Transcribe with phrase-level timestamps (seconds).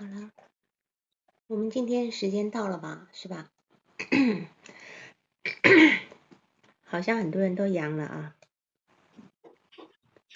[0.00, 0.32] 好了，
[1.46, 3.10] 我们今天时间到了吧？
[3.12, 3.52] 是吧？
[6.84, 8.34] 好像很多人都阳了啊。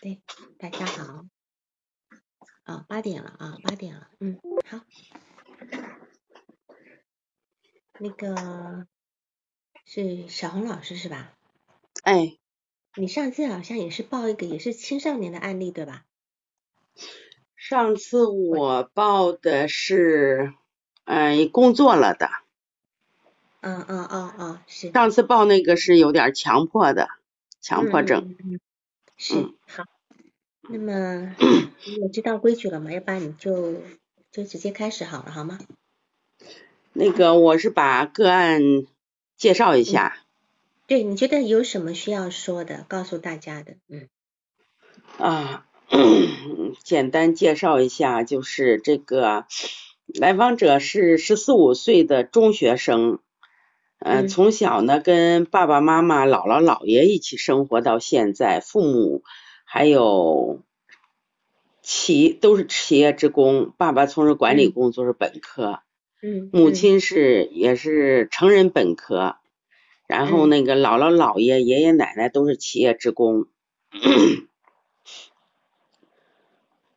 [0.03, 0.21] 对，
[0.59, 1.25] 大家好。
[2.65, 4.11] 啊，八点了啊，八点了。
[4.21, 4.39] 嗯，
[4.69, 4.85] 好。
[7.99, 8.87] 那个
[9.87, 11.39] 是小红老师是吧？
[12.03, 12.37] 哎，
[12.97, 16.05] 你上次好像也是报一个也是青少年的案例对吧？
[17.67, 20.53] 上次我报的是，
[21.07, 22.29] 嗯，工作了的。
[23.63, 24.91] 嗯嗯嗯嗯，是。
[24.91, 27.09] 上次报那个是有点强迫的，
[27.63, 28.37] 强迫症。
[29.17, 29.85] 是，好。
[30.69, 31.35] 那么
[32.03, 32.93] 我知道规矩了嘛？
[32.93, 33.81] 要不然你就
[34.31, 35.59] 就直接开始好了，好吗？
[36.93, 38.61] 那个我是把个案
[39.39, 40.19] 介绍一下。
[40.87, 43.77] 对，你觉得有什么需要说的，告诉大家的？
[43.89, 44.11] 嗯。
[45.17, 45.67] 啊。
[46.83, 49.47] 简单介绍一下，就是这个
[50.07, 53.21] 来访者是十四五岁的中学生，
[53.99, 59.23] 嗯，从小呢跟爸爸妈妈、姥姥姥爷一起生活到现在，父母
[59.65, 60.61] 还有
[61.83, 65.81] 企都是企业职工，爸爸从事管理工作是本科，
[66.23, 66.71] 嗯，母。
[66.71, 69.37] 亲是也是成人本科，
[70.07, 73.47] 然后那个姥姥姥爷、爷爷奶奶都是企业职工。
[73.93, 74.49] 嗯，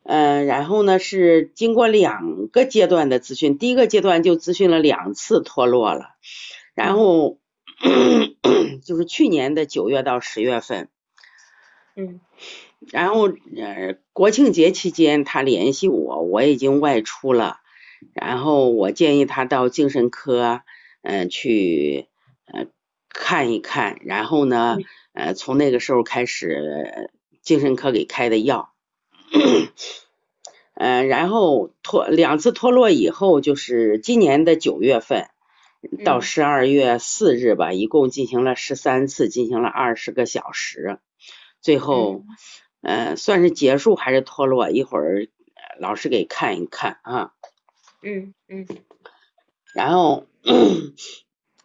[0.08, 6.14] 然后呢是经过两个阶段的咨询，第一个阶段就咨询了两次脱落了，
[6.74, 7.38] 然后
[8.82, 10.88] 就是去年的九月到十月份，
[11.94, 12.20] 嗯，
[12.90, 17.58] 然后呃国庆节期间他联系我，我已经外出了，
[18.14, 20.62] 然后我建议他到精神科
[21.02, 22.06] 嗯去
[22.46, 22.64] 呃
[23.10, 24.78] 看一看，然后呢
[25.12, 27.10] 呃从那个时候开始
[27.42, 28.72] 精神科给开的药。
[30.74, 35.26] 嗯，然后脱两次脱落以后，就是今年的九月份
[36.04, 40.98] 到十二月四日吧，一共进行了十三次，进行了二十个小时，
[41.60, 42.24] 最后
[42.80, 44.70] 嗯算是结束还是脱落？
[44.70, 45.26] 一会儿
[45.80, 47.32] 老师给看一看啊。
[48.00, 48.66] 嗯嗯。
[49.74, 50.26] 然后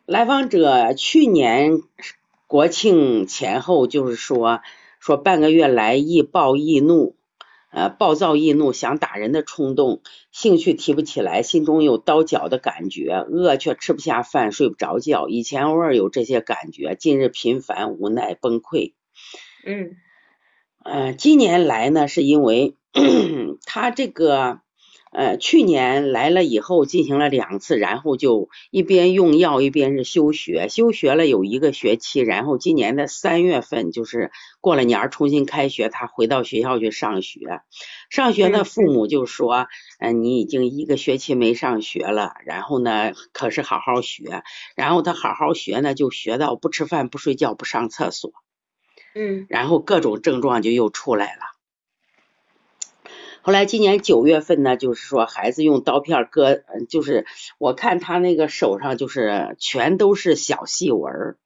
[0.08, 1.82] 来访者去年
[2.48, 4.62] 国庆前后，就是说
[5.00, 7.16] 说半个月来易暴易怒。
[7.74, 10.02] 呃，暴躁易怒，想打人的冲动，
[10.32, 15.28] 兴趣提不起来，心中有刀绞的感觉，饿却吃不下饭，睡不着觉。
[15.28, 18.94] 以前偶尔有这些感觉，近日频繁，无奈崩溃。
[19.66, 19.98] 嗯，
[20.84, 22.78] 呃，今年来呢，是因为
[23.66, 24.63] 他这个。
[25.14, 37.62] 呃，去年来了以后进行了两次，然后就一边用药一边是休学，休学了有一个学期，然后今年的三月份就是过了年重新开学，他回到学校去上学。
[38.10, 39.68] 上学呢，父母就说，
[40.00, 44.42] 嗯，你已经一个学期没上学了，然后呢，可是好好学，
[44.76, 48.32] 然后他好好学呢，就学到不吃饭、不睡觉、不上厕所，
[49.14, 51.53] 嗯，然后各种症状就又出来了。
[53.46, 57.26] 后来今年九月份呢，就是说孩子用刀片割，就是
[57.58, 61.38] 我看他那个手上就是全都是小细纹儿，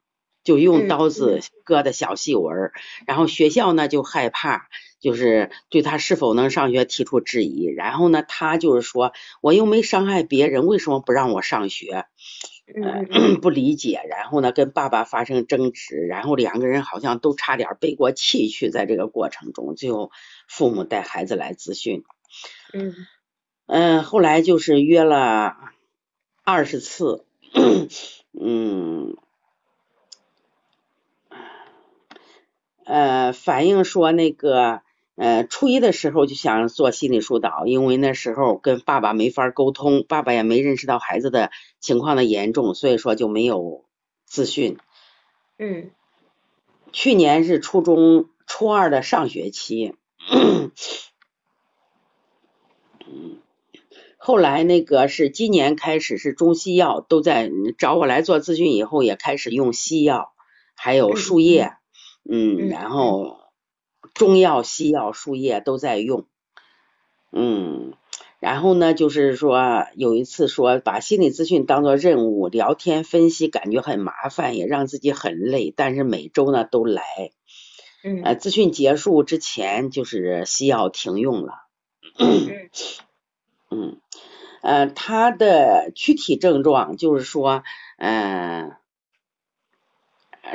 [0.43, 2.73] 就用刀子割的小细纹儿。
[3.07, 4.67] 然后学校呢就害怕，
[4.99, 7.65] 就是对他是否能上学提出质疑。
[7.65, 12.05] 然后呢，他就是说我又没伤害别人，为什么不让我上学？
[12.75, 14.01] 嗯，不理解。
[14.09, 20.11] 然后呢，跟爸爸发生争执，然后两个人好像都差点背过气去，在这个过程中，最后。
[20.49, 22.05] 父母带孩子来咨询，
[22.71, 22.95] 嗯
[23.65, 25.57] 嗯，后来就是约了
[26.45, 27.25] 二十次，
[28.31, 29.17] 嗯，
[32.85, 34.81] 呃，反映说那个
[35.17, 43.83] 呃初一的时候就想做心理疏导，因为那时候跟爸爸没法沟通，爸爸也没认识到孩子的情况的严重，所以说就没有
[44.29, 44.77] 咨询。
[45.57, 45.89] 嗯，
[46.91, 49.95] 去年是初中初二的上学期。
[50.29, 50.71] 嗯，
[54.17, 57.49] 后来那个是今年开始是中西药都在
[57.79, 60.33] 找我来做咨询，以后也开始用西药，
[60.75, 61.73] 还有树叶，
[62.29, 63.39] 嗯，然后
[64.17, 66.25] 中药、西药、输液都在用，
[67.31, 67.93] 嗯，
[68.39, 77.03] 然后呢，就是说有一次说把心理咨询当做任务，聊天分析感觉很麻烦，也让自己很累，但是每周呢都来。
[78.23, 81.53] 呃，咨询结束之前就是西药停用了。
[83.69, 83.99] 嗯，
[84.61, 87.63] 呃，他的躯体症状就是说，
[87.97, 88.75] 嗯，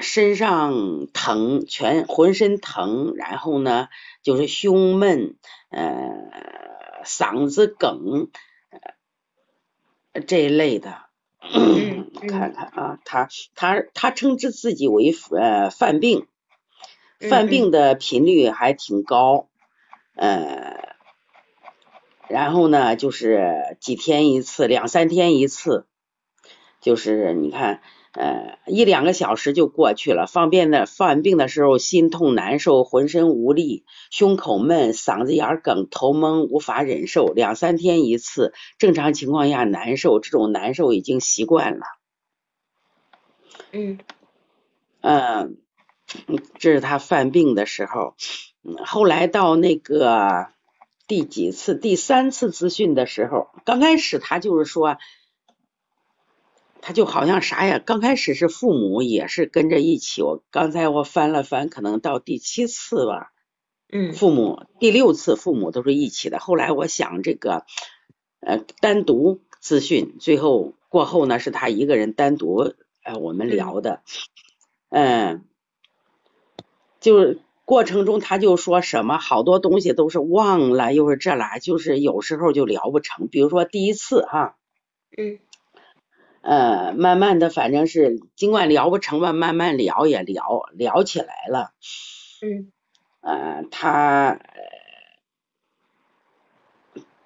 [0.01, 3.89] 身上疼，全浑身疼，然后呢
[4.23, 5.37] 就是胸闷，
[5.71, 6.31] 呃，
[7.05, 8.29] 嗓子梗，
[10.27, 11.03] 这一类的。
[12.29, 16.29] 看看啊，他他他称之自己为呃犯病，
[17.19, 19.49] 犯病的频率还挺高，
[20.15, 20.95] 呃，
[22.29, 25.85] 然后呢就是几天一次，两三天一次，
[26.83, 27.81] 就是你看。
[28.15, 30.27] 呃，一两个小时就过去了。
[30.27, 37.29] 方便的犯病的时候，心痛难受，浑身无力，胸口闷，嗓子眼梗，头蒙，无法忍受。
[37.29, 41.87] 两三天一次，正常情况下难受，这种难受已经习惯了。
[43.71, 43.99] 嗯，
[45.01, 45.57] 嗯，
[46.59, 48.15] 这是他犯病的时候。
[48.85, 50.49] 后来到那个
[51.07, 51.75] 第几次？
[51.75, 54.99] 第三次咨询的时候，刚开始他就是说。
[56.83, 57.79] 他就好像啥呀？
[57.79, 60.21] 刚开始是父母也是跟着一起。
[60.21, 63.33] 我刚才我翻了翻，可能到第七次吧。
[63.89, 64.13] 嗯。
[64.13, 66.41] 父母第六次父母都是一起的。
[66.41, 67.65] 后来我想这个
[68.41, 72.75] 呃单独咨询，最后过后呢是他一个人单独
[73.05, 74.03] 呃我们聊的。
[74.91, 75.45] 嗯。
[76.99, 83.29] 就是过程中他就说什么好多东西都是忘了，又是这啦，就是有时候就聊不成。
[83.29, 84.57] 比如说第一次哈。
[85.17, 85.39] 嗯。
[86.43, 91.73] 呃，慢慢的，反正是尽管聊不成吧，慢慢聊也聊聊起来了。
[92.43, 92.73] 嗯。
[93.21, 94.41] 呃，他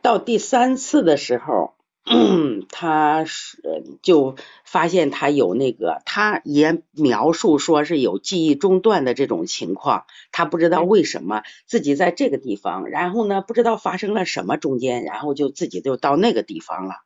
[0.02, 1.74] 到第三次的时候，
[2.70, 3.58] 他是
[4.02, 17.06] 就发现他有那个，他也描述说是有记忆中断的这种情况，他不知道为什么自己在这个地方，然后呢，不知道发生了什么中间，然后就自己就到那个地方了。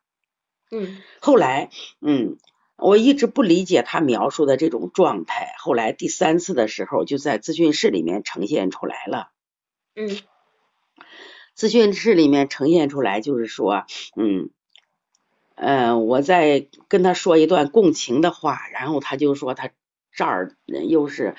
[0.73, 1.69] 嗯，后来，
[1.99, 2.37] 嗯，
[2.77, 5.53] 我一直不理解他描述的这种状态。
[5.59, 9.31] 后来第三次的时候，就在咨询室里面呈现出来了。
[9.95, 10.07] 嗯，
[11.57, 13.85] 咨询室里面呈现出来就是说，
[14.15, 14.49] 嗯，
[15.55, 19.71] 嗯，我在跟他说一段共情的话，然后他就说他
[20.13, 20.55] 这儿
[20.87, 21.35] 又是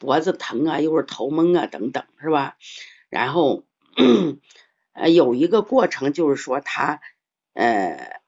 [0.00, 2.56] 脖子疼啊，又是头蒙啊，等等，是吧？
[3.08, 3.62] 然后，
[4.92, 7.00] 呃，有一个过程就是说他，
[7.52, 8.20] 呃。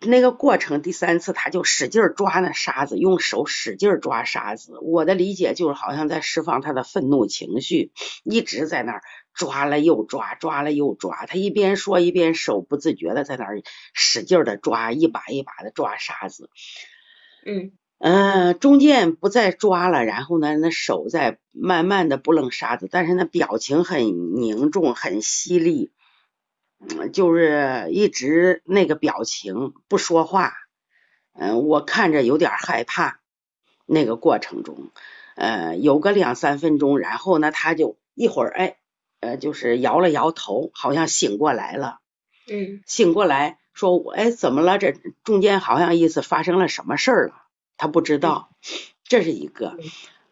[0.00, 4.78] 那个过程，第三次他就使劲抓那沙子，用手使劲抓沙子。
[4.82, 9.02] 我的理解就是好像在释放他的愤怒情绪，一直在那儿
[9.32, 11.24] 抓了又抓，抓了又抓。
[11.26, 13.62] 他一边说一边手不自觉的在那儿
[13.94, 16.50] 使劲的抓，一把一把的抓沙子。
[17.44, 25.90] 嗯嗯，中间不再抓了，然后呢，那手在慢慢的不扔沙子，但是那表情很凝重，很犀利。
[26.88, 30.54] 嗯，就是一直那个表情不说话，
[31.32, 33.20] 嗯，我看着有点害怕。
[33.88, 34.90] 那个过程中，
[35.36, 38.78] 呃，有个两三分钟，然后呢，他就一会儿，哎，
[39.20, 42.00] 呃，就是摇了摇头，好像醒过来了。
[42.50, 44.78] 嗯，醒过来说，我哎，怎么了？
[44.78, 44.92] 这
[45.22, 47.34] 中间好像意思发生了什么事儿了？
[47.76, 48.50] 他不知道，
[49.04, 49.78] 这是一个。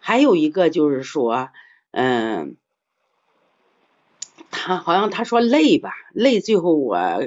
[0.00, 1.50] 还有一个就是说，
[1.92, 2.56] 嗯。
[4.54, 6.40] 他好像他说累吧，累。
[6.40, 7.18] 最后我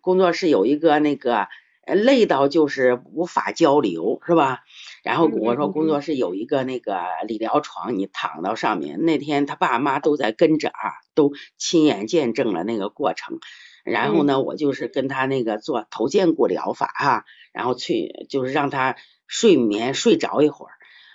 [0.00, 1.48] 工作室有一个那个
[1.84, 4.60] 累到就是无法交流，是吧？
[5.02, 9.04] 然后我说工作室有一个那个理疗床，你躺到上面。
[9.04, 13.40] 那天他爸妈都在跟着啊，都亲眼见证了那个过程。
[13.84, 18.96] 然后呢，我就是跟他那个做头肩骨疗法哈，然后去就是让他
[19.26, 20.72] 睡眠睡着一会儿。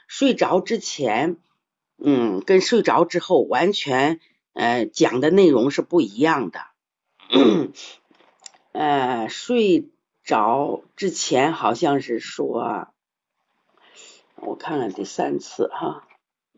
[0.07, 1.38] 睡着之前，
[2.03, 4.19] 嗯，跟睡着之后完全。
[4.53, 6.65] 呃，讲的内容是不一样的。
[8.74, 9.89] 呃，睡
[10.24, 12.89] 着之前好像是说，
[14.36, 16.08] 我看看第三次哈，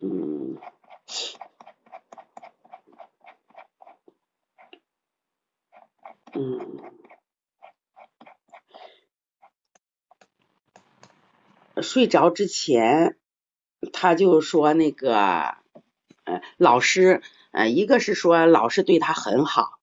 [0.01, 0.57] 嗯，
[6.33, 6.79] 嗯，
[11.83, 13.17] 睡着之前
[13.91, 15.57] 他就说那个，
[16.23, 17.21] 呃，老师。
[17.53, 19.77] 呃，一个是说老师对他很好，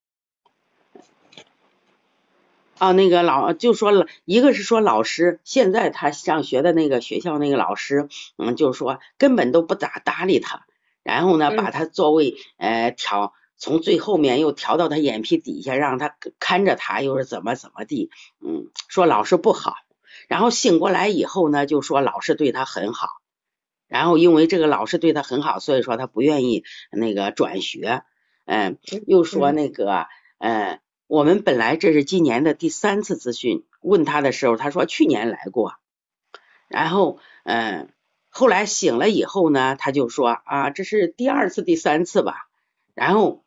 [2.79, 10.67] 啊，那个老就说了一个是说老师现在他上学的那个学校那个老师，嗯，就是说根本都不咋搭理他，
[11.05, 18.11] 然后呢，把他座位呃调从最后面又调到他眼皮底下，让他看着他，又是怎么怎么地，
[18.41, 19.77] 嗯，说老师不好，
[20.27, 23.21] 然后醒过来以后呢，就说老师对他很好。
[23.91, 28.05] 然后因为这个老师对他很好，所以说他不愿意那个转学。
[28.47, 30.07] 嗯，又说那个，
[30.39, 35.75] 嗯，我们本来这是今年的第三次咨询，问他的时候，他说去年来过。
[36.67, 37.93] 然后，嗯，
[38.29, 42.49] 后来醒了以后呢，他就说啊，这是第二次、第三次吧。
[42.95, 43.45] 然后，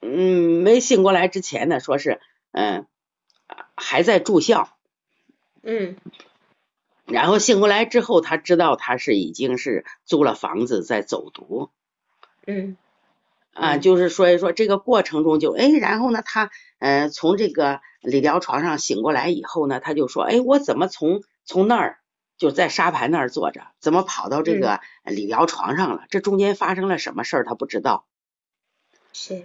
[0.00, 2.20] 嗯，没醒过来之前呢，说是，
[2.52, 2.86] 嗯，
[3.76, 4.68] 还在住校。
[5.62, 5.96] 嗯。
[7.06, 11.70] 然后醒过来之后，他知道他是已经是租了房子在走读。
[12.46, 12.76] 嗯。
[13.54, 21.98] 啊，就是所以说这个过程中就哎，然后呢，他呃从这个理疗床上醒过来以后呢，他就说，哎，我怎么从从那儿
[22.38, 26.04] 就在沙盘那儿坐着，怎么跑到这个理疗床上了？
[26.08, 27.44] 这中间发生了什么事儿？
[27.44, 28.06] 他不知道。
[29.12, 29.44] 是。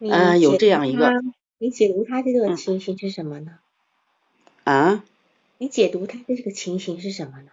[0.00, 1.12] 嗯，有这样一个。
[1.58, 3.58] 你解读他这个情形是什么呢？
[4.64, 5.04] 啊？
[5.58, 7.50] 你解读他的这个情形是什么呢？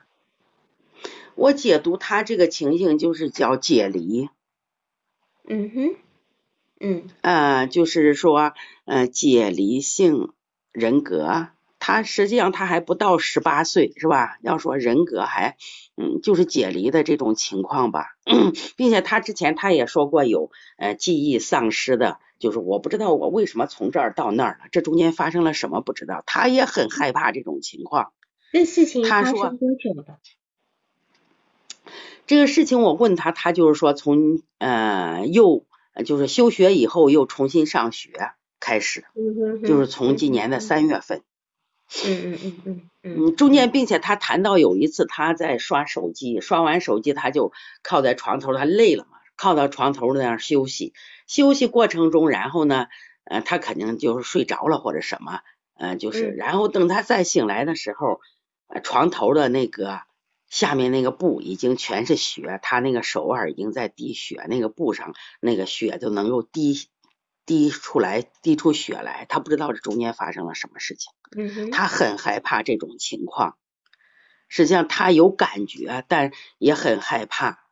[1.36, 4.30] 我解读他这个情形就是叫解离。
[5.48, 5.96] 嗯哼，
[6.80, 8.54] 嗯，呃，就是说，
[8.86, 10.32] 呃，解离性
[10.72, 11.48] 人格，
[11.80, 14.38] 他实际上他还不到十八岁，是吧？
[14.42, 15.58] 要说人格还，
[15.98, 18.16] 嗯，就是解离的这种情况吧，
[18.78, 28.12] 并且他之前他也说过有，呃，记忆丧失的，就是我不知道我为什么从这儿到那儿了，这中间发生了什么不知道，他也很害怕这种情况。
[28.52, 30.20] 这事情发生多久了？
[32.28, 35.64] 这个事情我问他，他就是说从呃又
[36.04, 38.12] 就是休学以后又重新上学
[38.60, 39.06] 开始，
[39.66, 41.22] 就是从今年的三月份。
[42.06, 43.36] 嗯嗯嗯嗯嗯。
[43.38, 50.94] 中间并且他谈到有一次他在刷手机，刷完手机他就靠在床头，他累了嘛，靠到床头那样休息。
[51.28, 52.88] 休息过程中，然后呢，
[53.24, 55.42] 呃，他肯定就是睡着了或者什么，
[55.76, 58.22] 呃，就是，然后等他再醒来的时候，
[58.84, 60.02] 床头的那个。
[60.50, 66.90] 下面那个布已经全是血，他那个手腕已经在滴血，那个布上那个血就能够滴
[67.44, 69.26] 滴出来，滴出血来。
[69.28, 71.12] 他不知道这中间发生了什么事情，
[71.72, 73.58] 他很害怕这种情况。
[74.48, 77.63] 实际上他有感觉，但也很害怕。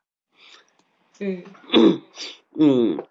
[1.23, 1.43] 嗯
[2.59, 3.05] 嗯，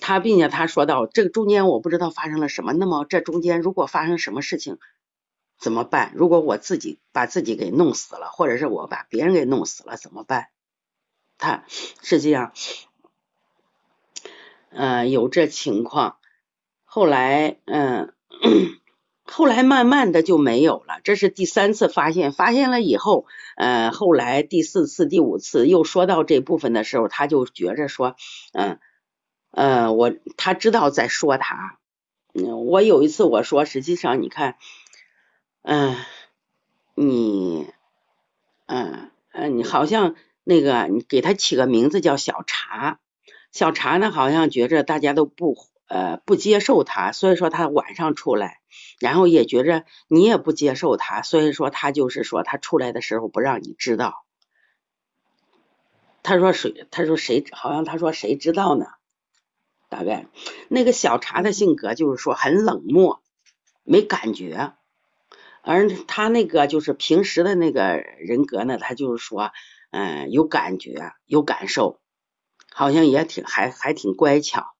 [0.00, 2.72] 他并且他说到这个中间我不知道发生了什么。
[2.72, 4.78] 那么这中间如果发生什么事情？
[5.60, 6.12] 怎么办？
[6.16, 10.48] 如果我自己把自己给弄死了，或者是我把别人给弄死了，怎么办？
[11.38, 11.64] 他
[12.02, 12.52] 实际上，
[14.70, 16.18] 嗯，有这情况。
[16.84, 18.12] 后来，嗯，
[19.30, 21.00] 后来慢慢的就没有了。
[21.04, 28.16] 这是第三次发现，发现了以后，嗯，后来第四次、第五次又说到这部分的时候，他就觉着说，
[28.52, 28.78] 嗯，
[29.50, 31.78] 嗯，我他知道在说他。
[32.32, 34.56] 嗯，我有一次我说，实际上你看。
[35.62, 35.96] 嗯，
[36.94, 37.66] 你，
[38.66, 43.00] 嗯嗯，你好像那个，你给他起个名字叫小茶，
[43.52, 45.54] 小茶呢，好像觉着大家都不
[45.88, 48.60] 呃不接受他，所以说他晚上出来，
[49.00, 54.24] 然后也觉着你也不接受他，所以说他就是说他出来的时候不让你知道。
[56.22, 56.86] 他说谁？
[56.90, 57.44] 他说谁？
[57.52, 58.86] 好像他说谁知道呢？
[59.88, 60.26] 大概
[60.68, 63.22] 那个小茶的性格就是说很冷漠，
[63.84, 64.74] 没感觉。
[65.62, 69.50] 而他那个就是平时的那个人格呢，他就是说，
[69.90, 72.00] 嗯，有感觉，有感受，
[72.72, 74.72] 好像也挺还还挺乖巧，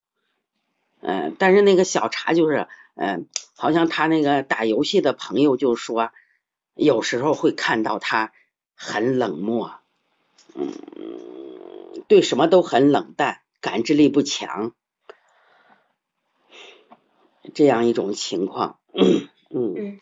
[1.00, 6.10] 嗯，但是那个小茶就是，嗯，好像他那个打游戏的朋友就说，
[6.74, 8.32] 有时候会看到他
[8.74, 9.74] 很冷漠，
[10.54, 10.72] 嗯，
[12.08, 14.72] 对什么都很冷淡，感知力不强，
[17.54, 18.78] 这样一种情况，
[19.50, 20.00] 嗯。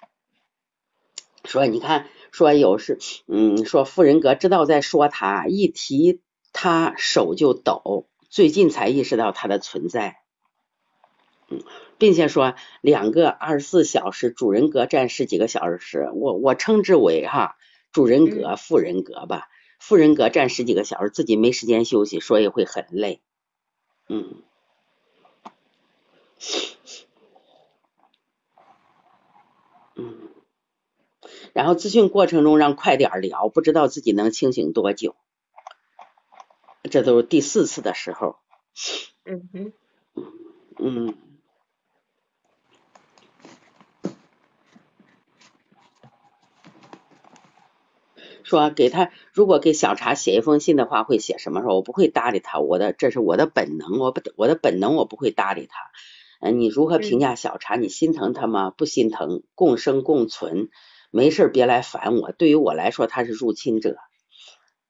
[1.45, 2.99] 说你看，说有时，
[3.29, 6.21] 嗯，说富人格知道在说他，一提
[6.53, 10.19] 他手就抖，最近才意识到他的存在，
[11.49, 11.63] 嗯，
[11.99, 17.57] 并且说两个二十四小时主人格占十几个小时，我我称之为哈
[17.93, 19.49] 主人格副人格吧，
[19.79, 23.21] 副人格占十几个小时，自己没时间休息，所以会很累，
[24.09, 24.43] 嗯。
[31.53, 35.17] 然后咨询过程中让快点聊，不知道自己能清醒多久。
[36.91, 38.37] 这都是第四次的时候。
[39.25, 39.73] 嗯哼。
[40.79, 41.15] 嗯。
[48.47, 51.63] 说给他，如果给小茶写一封信的话，会写什么？
[51.63, 55.91] 说我不会搭理他，我的这是我的本能，我不我的本能，我不会搭理他。
[56.41, 57.75] 嗯，你如何评价小茶？
[57.75, 58.71] 你心疼他吗？
[58.71, 60.69] 不心疼，共生共存。
[61.11, 63.97] 没事别来烦我，对于我来说他是入侵者，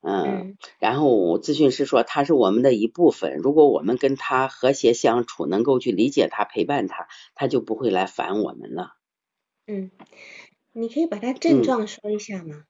[0.02, 8.96] 嗯，然后咨询师说他是我们的一部分，如果我们跟他和谐相处，能够去理解他、陪伴他，他就不会来烦我们了。
[9.66, 9.90] 嗯，
[10.72, 12.64] 你可以把他症状说一下吗？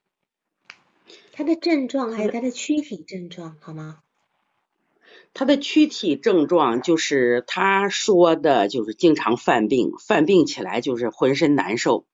[1.36, 3.98] 他的症状还有他的躯体症状好吗？
[5.34, 12.06] 他的躯体症状就是他说的就是经常犯病，犯病起来就是浑身难受。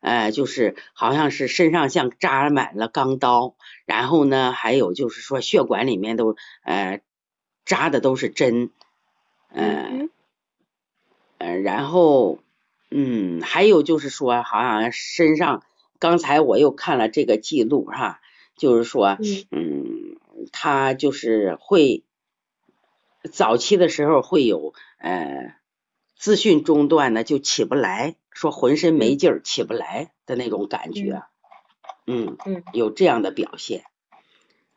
[0.00, 3.54] 呃，就是好像是身上像扎满了钢刀，
[3.86, 7.00] 然后呢，还有就是说血管里面都呃
[7.64, 8.70] 扎的都是针，
[9.48, 10.10] 嗯，
[11.38, 12.40] 呃，然后
[12.90, 15.64] 嗯，还有就是说好像身上，
[15.98, 18.20] 刚才我又看了这个记录哈，
[18.60, 19.18] 就是说
[19.50, 20.16] 嗯，
[20.52, 22.04] 他就是会
[23.32, 25.56] 早期的时候会有呃
[26.16, 28.14] 资讯中断呢，就起不来。
[28.32, 31.24] 说浑身没劲儿，起不来的那种感觉，
[32.06, 33.84] 嗯嗯，有这样的表现，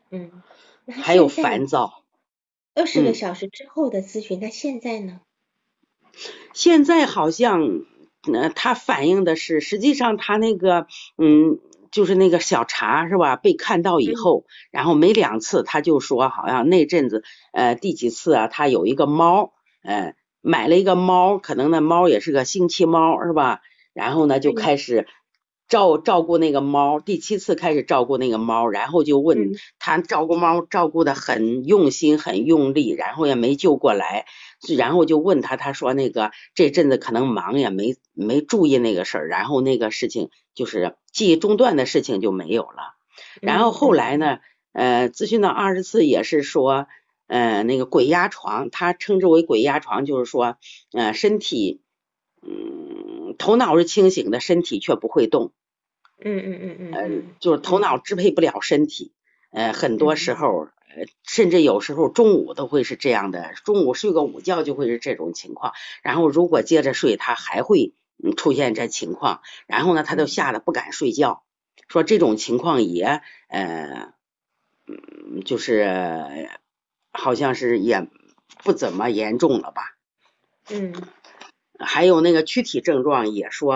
[0.09, 0.41] 嗯，
[0.87, 2.03] 还有烦躁。
[2.73, 5.21] 二十个小时之后的咨询，那现在呢？
[6.51, 7.85] 现在好像，
[8.33, 10.87] 呃，他反映的是，实际上他那个，
[11.17, 11.59] 嗯，
[11.93, 13.37] 就是那个小茶是吧？
[13.37, 17.23] 被看到以后，然后没两次，他就说好像那阵子，
[17.53, 18.47] 呃，第几次啊？
[18.49, 20.13] 他有一个猫，呃。
[20.45, 23.61] 买了一个猫，可能那猫也是个星期猫，是吧？
[23.93, 25.07] 然后呢，就开始
[25.67, 26.99] 照照顾那个猫。
[26.99, 34.25] 第七次开始照顾那个猫，然后就问他照顾猫照顾的很用心、很用力，然后也没救过来。
[34.77, 42.95] 然后就问他，他说那个这阵子可能忙也没没注意那个事儿，然后那个事情就是记忆中断的事情就没有了。
[43.41, 44.39] 然后后来呢，
[44.71, 46.87] 呃，咨询到二十次也是说。
[47.25, 50.57] 呃，那个鬼压床，他称之为鬼压床，就是说，
[50.91, 51.81] 呃，身体，
[52.45, 52.92] 嗯，
[53.37, 55.51] 头脑是清醒的，身体却不会动。
[56.19, 56.93] 嗯嗯嗯嗯。
[56.93, 59.11] 呃，就是头脑支配不了身体，
[59.51, 67.93] 呃，很多时候，呃，甚至有时候中午都会是这样的，中午睡个午觉就会是这种情况，然后如果接着睡，他还会
[68.37, 71.43] 出现这情况，然后呢，他都吓得不敢睡觉，
[71.87, 74.13] 说这种情况也，呃，
[74.87, 76.49] 嗯，就是。
[77.15, 78.07] 好像是也
[78.63, 79.95] 不怎么严重了吧？
[80.71, 80.91] 嗯，
[81.79, 83.75] 还有那个躯体症状也说，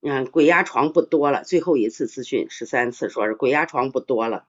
[0.00, 1.44] 嗯，鬼压床不多了。
[1.44, 4.46] 最后一次咨询十三次，说是鬼压床不多了。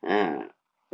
[0.00, 0.50] 嗯，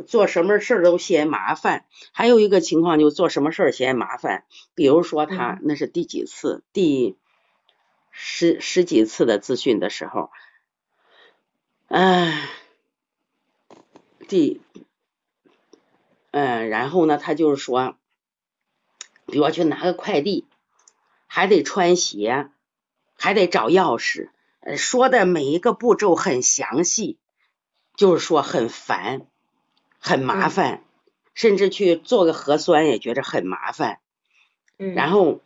[0.07, 1.85] 做什么事儿都嫌麻烦。
[2.11, 6.63] 还有一个情况就做什么事儿嫌麻烦，比如说他那是第几次？
[6.73, 7.17] 第
[8.11, 10.29] 十十几次的咨询的时候，
[11.87, 12.49] 哎，
[14.27, 14.61] 第。
[16.31, 17.97] 嗯，然后呢，他就是说，
[19.25, 20.45] 比如去拿个快递，
[21.29, 22.49] 还得穿鞋，
[23.15, 24.29] 还得找钥匙，
[24.75, 27.17] 说的每一个步骤很详细，
[27.95, 29.27] 就是说很烦，
[29.99, 30.83] 很麻烦，
[31.33, 33.99] 甚至去做个核酸也觉着很麻烦。
[34.77, 35.39] 嗯，然后，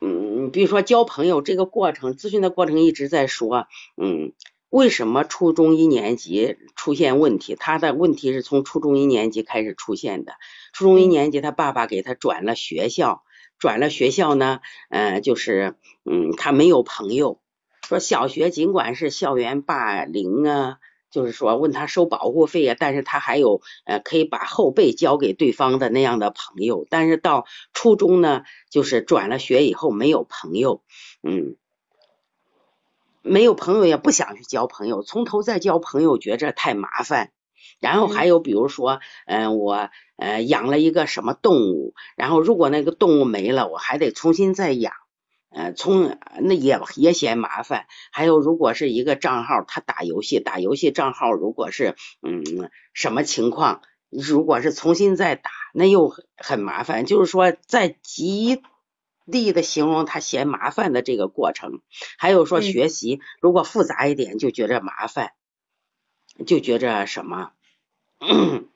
[0.00, 4.32] 嗯，比如说交朋友这个过程，咨询的过程一直在说，嗯。
[4.72, 7.56] 为什么初中一年级出现问题？
[7.56, 10.36] 他的问题是从初中一年级开始出现的。
[10.72, 13.22] 初中一年级，他爸爸给他转了学校，
[13.62, 17.38] 转了学校呢，嗯，就是嗯，他没有朋友。
[17.86, 20.78] 说小学尽管是校园霸凌啊，
[21.12, 26.88] 就是说问他收保护费啊，但是他还有呃可以把后背交给对方的那样的朋友。
[26.90, 30.82] 但是到初中呢，就是转了学以后没有朋友，
[31.22, 31.54] 嗯。
[33.24, 37.30] 没有朋友也不想去交朋友，从头再交朋友觉着太麻烦。
[37.82, 44.94] 然后还有比如说，嗯，我呃养了一个什么动物，然后如果那个动物没了，我还得重新再养，
[45.50, 47.86] 呃，从那也也嫌麻烦。
[48.10, 57.04] 还有如果是一个账号，他打游戏，打游戏账号如果是嗯什么情况，如果是重新再打，那又很麻烦。
[57.04, 58.62] 就是说在极。
[59.24, 61.80] 力的形容他嫌麻烦的这个过程，
[62.18, 65.30] 还有说学习如果复杂一点就觉着麻烦，
[66.44, 67.52] 就觉着什么？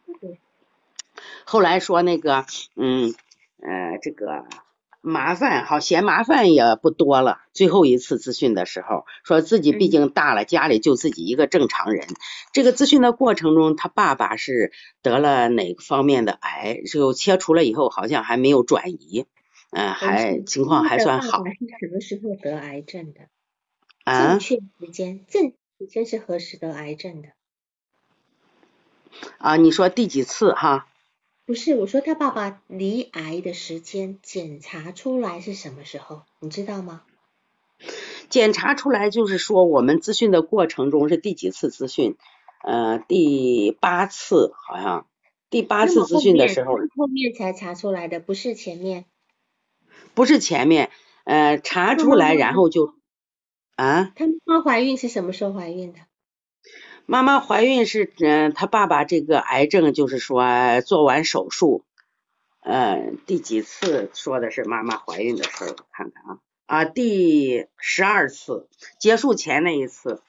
[1.44, 3.14] 后来说那个，嗯
[3.62, 4.44] 呃，这个
[5.00, 7.40] 麻烦好嫌麻烦也不多了。
[7.52, 12.06] 最后一次咨询的时候，说自己毕竟大了，家里就自己一个正常人。
[12.52, 16.82] 这个咨询的过程中，他爸爸是得了哪个方面的癌？
[16.90, 19.26] 就切除了以后，好像还没有转移。
[19.70, 21.44] 嗯，还情况还算好。
[21.44, 23.20] 是什么时候得癌症的？
[24.04, 24.30] 啊？
[24.30, 27.28] 正确时间，正时间是何时得癌症的？
[29.38, 30.87] 啊，你说第几次哈？
[31.44, 36.22] 不是，我说他爸爸离癌的时间检查出来是什么时候？
[36.40, 37.02] 你知道吗？
[38.29, 42.16] 检查出来就是说我们咨询的过程中是第几次咨询？
[42.64, 45.07] 呃，第八次好像，
[45.50, 46.72] 第八次咨询的时候。
[46.96, 49.05] 后面才查出来的，不是前面。
[50.14, 50.90] 不是前面，
[51.24, 52.94] 呃，查出来然后就
[53.76, 54.12] 啊。
[54.16, 56.00] 他妈妈怀孕是什么时候怀孕的？
[57.07, 61.85] 妈妈怀孕是，嗯，他爸爸这个癌症就是说做完手术，
[62.61, 65.69] 呃，第几次说的是妈妈怀孕的事儿？
[65.69, 70.21] 我看看啊，啊，第十二次结束前那一次，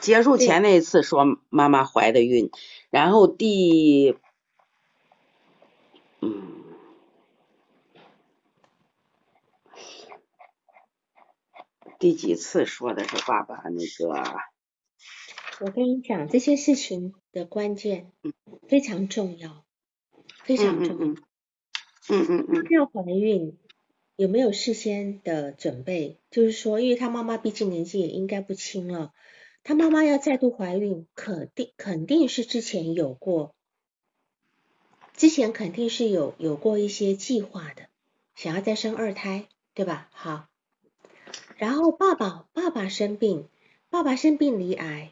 [0.00, 2.50] 结束前那一次说妈妈怀的孕，
[2.90, 4.16] 然后第，
[6.20, 6.54] 嗯。
[11.98, 14.57] 第几次说的是爸爸那个？
[15.60, 18.12] 我跟你讲这些事情的关键
[18.68, 19.64] 非常重要，
[20.44, 21.04] 非常重要。
[21.06, 22.64] 嗯嗯嗯。
[22.70, 23.58] 要怀孕
[24.14, 26.18] 有没有事先的准备？
[26.30, 29.12] 就是说，因为他妈妈毕竟年纪也应该不轻了，
[29.64, 33.54] 他妈妈要再度怀孕，肯定肯定是之前有过，
[35.14, 37.88] 之前肯定是有有过一些计划的，
[38.36, 40.08] 想要再生二胎，对吧？
[40.12, 40.46] 好。
[41.56, 43.48] 然后爸爸爸爸生病，
[43.90, 45.10] 爸爸生病离癌，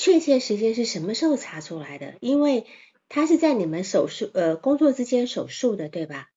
[0.00, 2.14] 确切时间是什么时候查出来的？
[2.20, 2.66] 因为
[3.08, 6.28] 他是在你们手术呃工作之间手术的，对吧？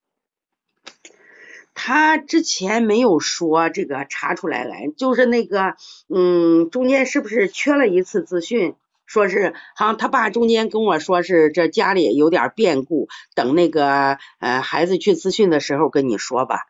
[1.76, 5.76] 他之前没有说这个查出来了，就是那个
[6.10, 8.74] 嗯中间是不是缺了一次资讯？
[9.06, 16.66] 说是好像他爸中间跟我说是这家里有点变故，等那个呃孩子去咨询的时候跟你说吧。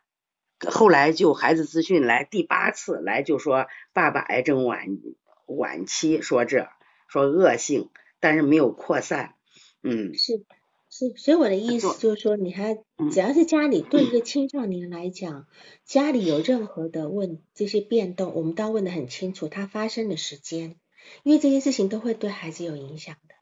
[0.68, 4.98] 后来就孩子咨询来第八次来就说爸爸癌症晚
[5.46, 6.68] 晚期说这
[7.12, 9.36] 说恶性但是没有扩散
[9.84, 10.16] 嗯。
[10.16, 10.44] 是
[10.90, 12.76] 是所以我的意思就是说你还
[13.12, 15.46] 只要是家里对一个青少年来讲
[15.86, 20.78] 家里有任何的问这些变动我们都要问的很清楚它发生的时间
[21.24, 23.36] 因为这些事情都会对孩子有影响的。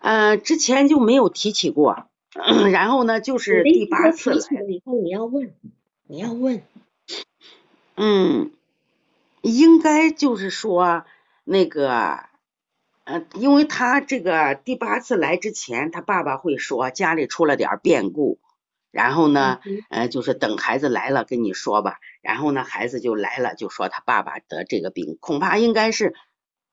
[0.00, 2.06] 呃之前就没有提起过。
[2.70, 4.36] 然后呢，就是第八次了
[4.68, 5.52] 以后，你要问，
[6.06, 6.62] 你要问，
[7.96, 8.52] 嗯，
[9.42, 11.04] 应该就是说
[11.44, 12.24] 那个，
[13.04, 18.38] 呃，因为他这个第八次来之前，他爸爸会说家里出了点变故，
[18.90, 26.14] 然后呢，呃，就是等孩子来了跟你说吧，然后呢，孩子就来了，就说他爸爸得这个病，恐怕应该是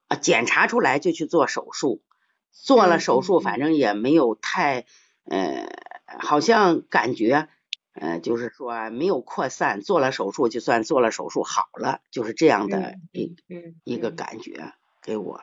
[0.07, 2.01] 啊，检查出来就去做手术，
[2.51, 4.85] 做了手术，反正也没有太。
[5.29, 5.67] 呃，
[6.19, 7.49] 好像感觉，
[7.99, 13.35] 呃，就是说没有扩散，做了手术就算做了手术好了，就是这样的一
[13.83, 15.41] 一个感觉给我。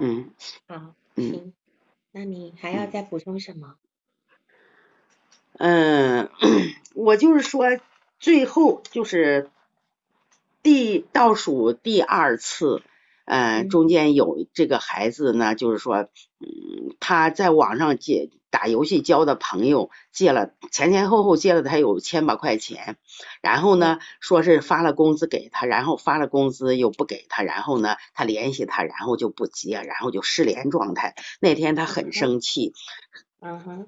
[0.00, 0.30] 嗯，
[0.66, 1.52] 好，行，
[2.12, 3.76] 那你还要再补充什么？
[5.58, 6.30] 嗯，
[6.94, 7.66] 我就是说，
[8.18, 9.50] 最后就是
[10.62, 12.82] 第倒数第二次。
[13.26, 16.08] 嗯，中间有这个孩子呢，就是说，
[16.40, 22.96] 嗯，他在网上借打游戏交的朋友，借了前前后后借了他有千把块钱，
[23.40, 31.14] 然后呢，说是发了工资给他，然后发了工资又不给他，然后呢，他联系他，然后就不接，然后就失联状态。
[31.40, 32.74] 那天他很生气，
[33.40, 33.86] 嗯哼，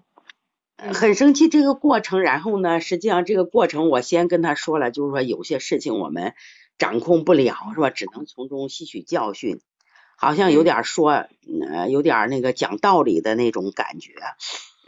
[0.94, 6.34] 很生气这个过程，然后呢，实际上这个过程我先跟他说了，就是说有些事情我们。
[6.78, 7.90] 掌控不了是吧？
[7.90, 9.60] 只能从中吸取教训，
[10.16, 11.26] 好像有点说，
[11.70, 14.12] 呃，有点那个讲道理的那种感觉。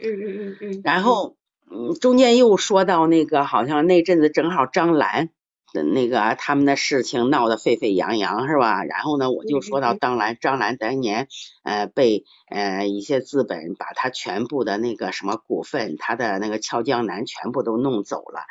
[0.01, 0.81] 嗯嗯嗯嗯。
[0.83, 1.35] 然后，
[1.71, 5.29] 嗯，中间又说到那个，好像那阵子正好张兰
[5.73, 8.83] 的那个他们的事情闹得沸沸扬扬是吧？
[8.83, 11.27] 然后呢，我就说到张兰，张兰当年
[11.63, 18.41] 呃被呃一些资本把他全部的那个什么股份，他的那个俏江南全部都弄走了。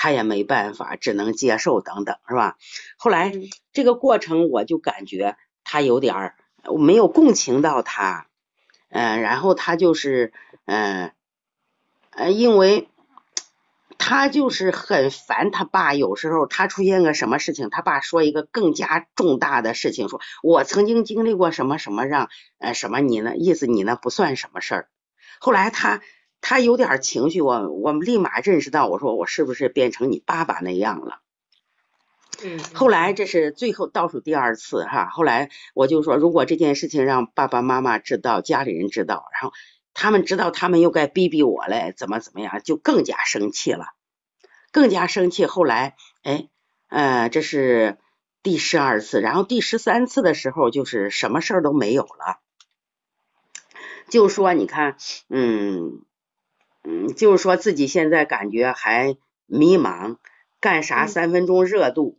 [0.00, 2.56] 他也没办法，只能接受等等，是吧？
[2.98, 3.32] 后来
[3.72, 5.36] 这个过程，我就感觉
[5.68, 6.34] 他有点儿
[6.78, 8.26] 没有共情到他，
[8.88, 10.32] 嗯，然后他就是
[10.64, 11.12] 嗯
[12.10, 12.88] 呃，因为
[13.98, 23.36] 他就是很烦他爸，有时候他出现个什么事情，他爸说一个更加重大的事情，说我曾经经历过什么什么，让呃什么你呢？
[23.36, 24.88] 意思你呢不算什么事儿。
[25.38, 26.00] 后来他。
[26.40, 31.18] 他有点情绪，我我们立马认识到，我说我是不是变成你爸爸那样了？
[32.42, 32.58] 嗯。
[32.74, 39.54] 后来这是最后倒数第二次哈，后来我就说，如果这件事情让爸爸妈妈知道，家里人知道，然后
[39.94, 43.86] 他们知道，他们又该逼逼我嘞，怎么怎么样，就更加生气了，
[44.72, 45.46] 更加生气。
[45.46, 46.48] 后来，哎，
[46.88, 47.98] 呃，这是
[48.42, 52.38] 第十二次，然后第十三次的时候，就是什么事儿都没有了，
[54.08, 54.96] 就说你看，
[55.28, 56.02] 嗯。
[56.84, 60.16] 嗯，就是说自己现在感觉还迷茫，
[60.58, 62.18] 干啥三分钟热度。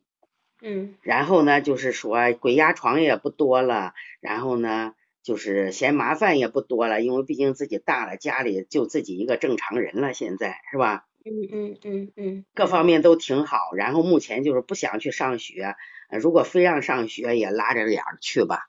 [0.61, 0.95] 嗯。
[1.01, 4.93] 然后呢，就是说鬼压床也不多了，然后呢，
[5.23, 11.05] 就是嫌麻烦也不多了，因为毕竟自己大了，家里就自己一个正常人了，现在是吧？
[11.25, 12.45] 嗯嗯嗯嗯。
[12.53, 15.75] 各方面都挺好，然后目前就是不想去上学，
[16.21, 18.67] 如果非让上学，也拉着脸去吧。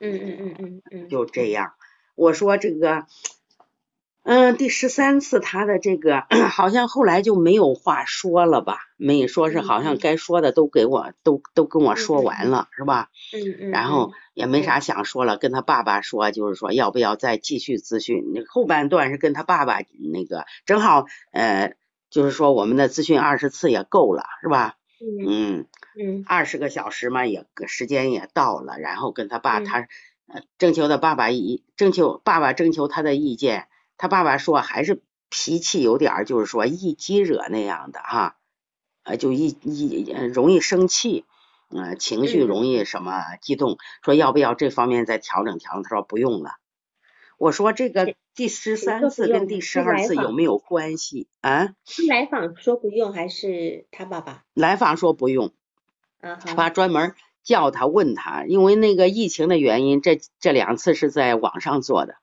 [0.00, 1.08] 嗯嗯嗯嗯嗯。
[1.10, 1.74] 就这样，
[2.16, 3.06] 我说这个。
[4.30, 8.78] 嗯，第十三次他的这个好像后来就没有话说了吧？
[8.96, 13.08] 没说是好像该说的都给我都都跟我说完了，是吧？
[13.32, 13.70] 嗯嗯。
[13.72, 18.22] 然后也没啥想说了，跟他爸爸说，就是说要不要再继续咨询？
[18.32, 19.80] 那后半段是跟他爸爸
[20.12, 21.74] 那个正好呃，
[22.08, 24.76] 就是说我们的咨询二十次也够了，是吧？
[25.00, 25.66] 嗯
[25.98, 26.24] 嗯。
[26.24, 29.88] 二十个小时嘛，也时间也到了，然后跟他爸他
[30.56, 33.66] 征求他爸爸意征求爸爸征求他的意见。
[34.00, 38.36] 他爸爸说还是脾气有点，就是说易激惹那样的哈，
[39.02, 41.26] 呃，就易易容易生气，
[41.68, 45.82] 嗯，情绪容易什么激动，说要不要这方面再调整调整？
[45.82, 46.52] 他说不用了。
[47.36, 51.74] 我说这个第十三次跟第十二次有没有关系啊？
[51.84, 54.44] 是来访说不用还是他爸爸？
[54.54, 55.52] 来访说不用，
[56.22, 62.14] 嗯，他专门叫他问他，因为那个疫情的原因，这这两次是在网上做的。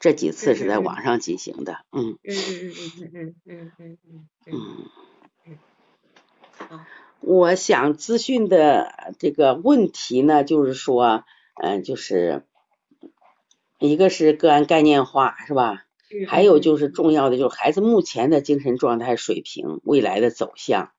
[0.00, 2.18] 这几次是在网上进行的，嗯。
[2.24, 4.56] 嗯嗯嗯嗯嗯嗯嗯嗯。
[5.46, 5.58] 嗯，
[6.56, 6.80] 好，
[7.20, 11.24] 我想咨询的这个问题呢，就是说，
[11.62, 12.46] 嗯，就是
[13.78, 15.84] 一个是个案概念化，是吧？
[16.26, 16.88] 还有就是。
[16.88, 20.92] 重要的就是孩子目前的精神状态水平、未来的走向，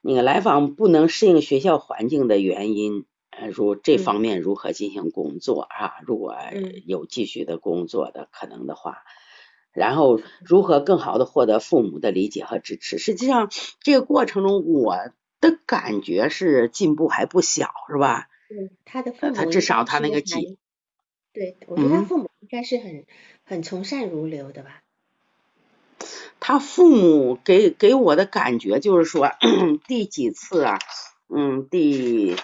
[0.00, 3.04] 那个来访不能适应学校环境的原因。
[3.50, 5.94] 如这方面如何进行工作啊？
[6.02, 6.36] 如果
[6.84, 9.04] 有继续的工作的可能的话，
[9.72, 12.98] 然后如何更好的获得父母的理解和支持？
[12.98, 14.96] 实际上这个过程中，我
[15.40, 18.28] 的感觉是进步还不小，是吧？
[18.50, 20.58] 嗯，他的父母，他至少他那个几，
[21.32, 23.06] 对，我觉得他父母应该是很
[23.44, 24.82] 很从善如流的吧。
[26.40, 29.30] 他父母给给我的感觉就是说，
[29.86, 30.78] 第几次啊？
[31.28, 32.34] 嗯，第。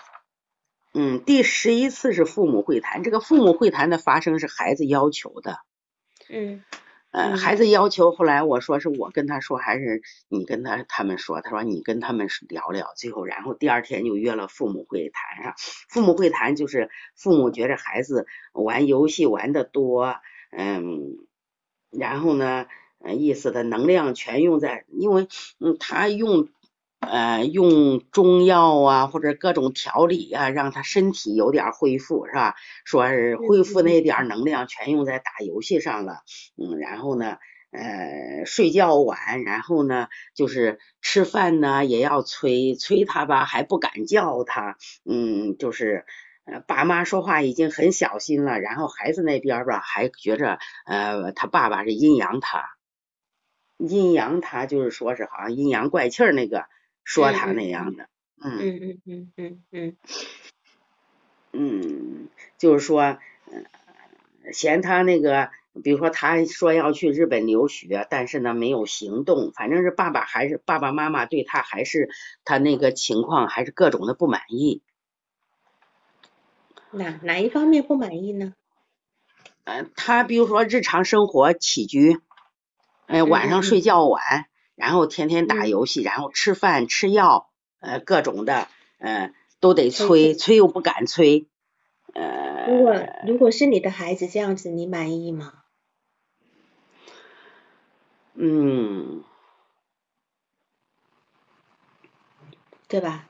[0.98, 5.58] 嗯，第十一次是父母会谈，这个父母会谈的发生是孩子要求的。
[6.30, 6.64] 嗯，
[7.10, 11.42] 呃，孩子要求，后来我说是我跟他说，还是你跟他他们说？
[11.42, 15.54] 他说你跟他们聊聊，最后然后第二天就约了父母会谈上。
[15.90, 20.16] 父母会谈就是父母觉着孩子玩游戏玩的多，
[20.50, 21.18] 嗯，
[21.90, 22.68] 然后呢，
[23.14, 25.28] 意思的能量全用在，因为
[25.60, 26.48] 嗯他用。
[27.06, 32.54] 呃，用中药啊，或者各种调理啊，让他身体有点恢复，是吧？
[32.84, 36.22] 说是恢复那点能量，全用在打游戏上了。
[36.56, 37.38] 嗯，然后呢，
[37.70, 44.76] 呃，睡觉晚，然后呢，就是吃饭呢也要催催他吧，还不敢叫他。
[45.04, 46.04] 嗯，就是
[46.66, 52.64] 爸妈说话已经很小心了，然后孩子那边吧，还觉着呃，他爸爸是阴阳他，
[53.78, 56.64] 阴阳他，就是说是好像阴阳怪气那个。
[57.06, 58.08] 说他那样的，
[58.42, 59.96] 嗯嗯嗯嗯嗯嗯，
[61.52, 63.18] 嗯，就是说，
[64.52, 65.50] 嫌他那个，
[65.84, 72.10] 比如说他说要去日本留学，但是呢没有行动，反正是爸爸还是爸爸妈妈对他还是
[72.44, 74.82] 他那个情况还是各种的不满意。
[76.90, 78.52] 哪哪一方面不满意呢？
[79.64, 82.18] 嗯，他比如说日常生活起居，
[83.06, 84.46] 哎，晚上睡觉晚。
[84.76, 91.48] 然后天天打游戏，然后吃饭吃药，呃，各种的，呃，都得催，催又不敢催，
[92.14, 92.66] 呃。
[92.68, 92.94] 如果
[93.26, 95.54] 如果是你的孩子这样子，你满意吗？
[98.34, 99.24] 嗯，
[102.86, 103.28] 对吧？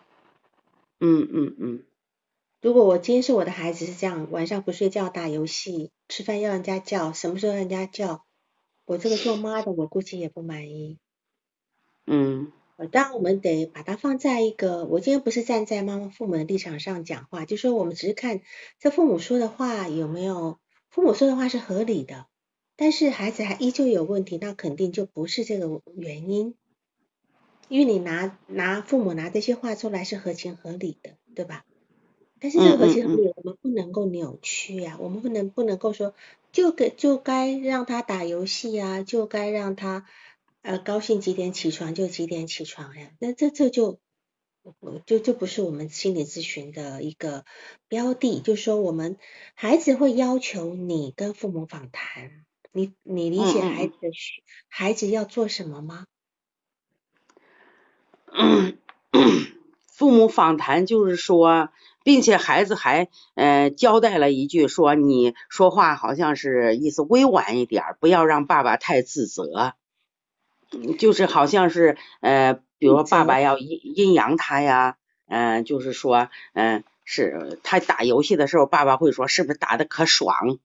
[0.99, 1.85] 嗯嗯嗯。
[2.61, 8.25] 如果我今天是我的孩子是这样，晚上不睡觉打游戏，吃饭要人家叫，什么时候让人家叫，
[8.85, 10.99] 我这个做妈的我估计也不满意。
[12.07, 12.53] 嗯，
[12.93, 18.43] 当然我们得把它放在一个，我今天不是站在妈妈父母的立场上讲话，就说我们只是看
[18.79, 22.27] 这父母说的话有没有，父母说的话是合理的，
[22.77, 26.55] 但是孩子还依旧有问题，那肯定就不是这个原因，
[27.69, 31.65] 因为你拿拿父母拿这些话出来是合情合理的，对吧？
[32.39, 36.15] 但是这个合情合理，我们不能够扭曲呀，我们不能不能够说
[36.53, 40.07] 就给就该让他打游戏啊，就该让他。
[40.67, 43.13] 呃，高兴几点起床就几点起床呀？
[43.21, 44.01] 那这这就
[45.07, 47.45] 就就不是我们心理咨询的一个
[47.87, 48.41] 标的。
[48.41, 49.17] 就是说，我们
[49.55, 56.07] 孩子会要求你跟父母访谈，你你理解孩子的需孩子要做什么吗？
[59.87, 61.69] 父母访谈就是说，
[62.03, 69.75] 并且孩子还呃交代了一句，说你说话好像是意思委婉一点，不要让爸爸太自责。
[70.99, 80.59] 就是好像是呃，比如说爸爸要阴阴阳他呀，嗯，就是说嗯，是他打游戏的时候，爸爸会说是不是打的可爽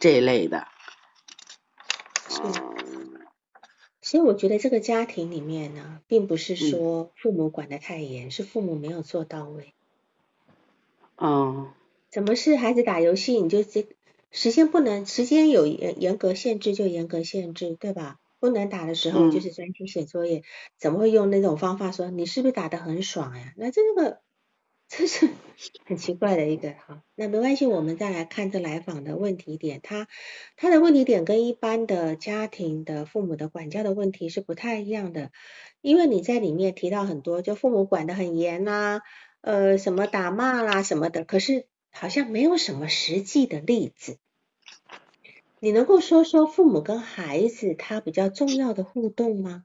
[0.00, 0.68] 这一类的。
[4.00, 9.74] 所以我觉得这个家庭里面呢，并不是说父母管得太严，是父母没有做到位。
[11.16, 11.72] 嗯。
[12.10, 13.88] 怎么是孩子打游戏你就这
[14.30, 18.20] 时间不能时间有严严格限制就严格限制对吧？
[18.44, 20.42] 不能打的时候就是专心写作业，
[20.76, 23.54] 怎么会用那种方法说你是不是打得很爽呀？
[23.56, 24.20] 那这个
[24.86, 25.30] 这是
[25.86, 27.02] 很奇怪的一个哈。
[27.14, 30.08] 那没关系，我们再来看这来访的问题点，他
[30.58, 35.30] 他的问题点跟一般的家庭的父母的管教的问题是不太一样的，
[35.80, 39.00] 因为你在里面提到很多，就父母管得很严呐，
[39.40, 44.18] 呃，什么打骂啦什么的，可是好像没有什么实际的例子。
[45.64, 49.64] 你能够说说父母跟孩子他比较重要的互动吗？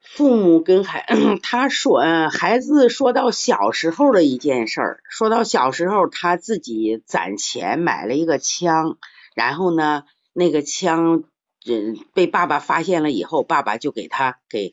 [0.00, 1.06] 父母跟孩，
[1.40, 8.98] 他说，孩子说到小时候的一件事儿，说到小时候他自己攒钱买了一个枪，
[9.36, 11.22] 然后呢，那个枪，
[11.64, 14.72] 嗯，被爸爸发现了以后，爸爸就给他给，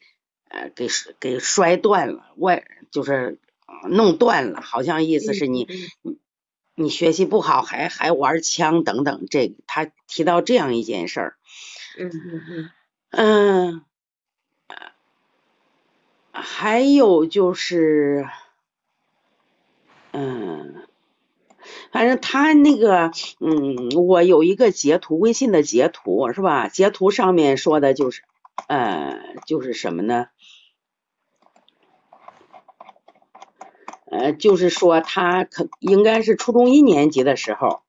[0.49, 0.87] 呃，给
[1.19, 3.39] 给摔断了，外就是
[3.87, 5.67] 弄断了，好像意思是你。
[6.79, 11.35] 你学习不好，还还玩枪等等，这他提到这样一件事儿。
[11.97, 12.71] 嗯嗯嗯。
[13.11, 13.81] 嗯。
[16.31, 18.25] 还有就是，
[20.13, 20.83] 嗯，
[21.91, 26.67] 反正他那个，嗯，我有一个截图，微信的截图是吧？
[26.69, 28.21] 截图上面说的就是，
[28.67, 30.27] 呃，就是什么呢？
[34.11, 37.81] 呃，就是说他可应该是初中一年级的时候，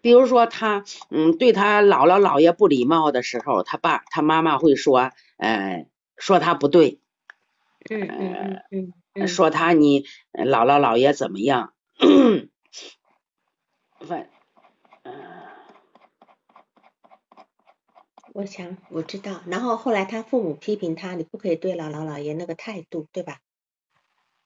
[0.00, 7.00] 比如说他嗯对他姥姥姥爷不礼貌的时候，他爸他妈妈会说，呃说他不对，
[7.90, 11.72] 嗯嗯嗯嗯，说他你姥姥姥爷怎么样，
[14.00, 14.28] 反，
[18.38, 23.38] 我想我知道，然后后来他父母批评他，你不可以对姥姥姥爷那个态度，对吧？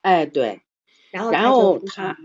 [0.00, 0.62] 哎，对，
[1.10, 2.16] 然后然后他，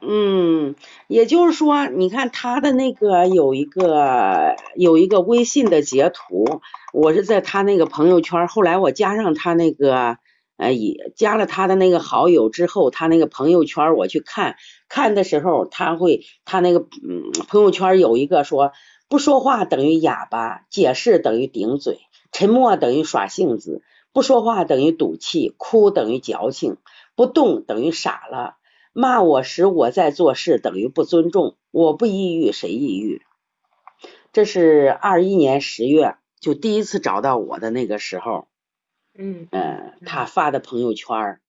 [0.00, 0.74] 嗯，
[1.06, 6.62] 也就是说，你看他的那个有一个有一个微信的截图，
[6.94, 10.16] 我是在他那个朋友圈，后来我加上他那个
[10.56, 14.56] 呃，也加了他的那个好友之后，他那个朋友圈我去看，
[14.88, 18.72] 看的时候他会他那个嗯朋友圈有一个说
[19.08, 22.00] 不说话等于哑巴，解释等于顶嘴，
[22.32, 23.82] 沉默等于耍性子。
[24.12, 26.78] 不说话等于赌气，哭等于矫情，
[27.14, 28.56] 不动等于傻了。
[28.94, 31.56] 骂我时我在做事等于不尊重。
[31.70, 33.20] 我不抑郁谁抑郁？
[34.32, 38.48] 这是二一年十月就第一次找到我的那个时候，
[39.18, 41.40] 嗯嗯，他发的朋友圈，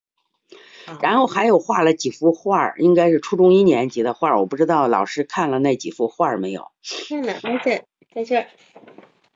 [1.02, 6.72] 然后还有画了几幅画，应该是初中一年级的画，我不知道老师看了那几幅画没有？
[7.10, 8.46] 看了，在这，在这。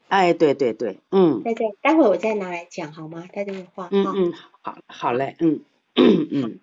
[0.08, 3.30] 哎，对对对，嗯，在这，待会儿我再拿来讲好吗？
[3.34, 5.64] 在这个画，嗯嗯，好，好嘞，嗯
[5.96, 6.60] 嗯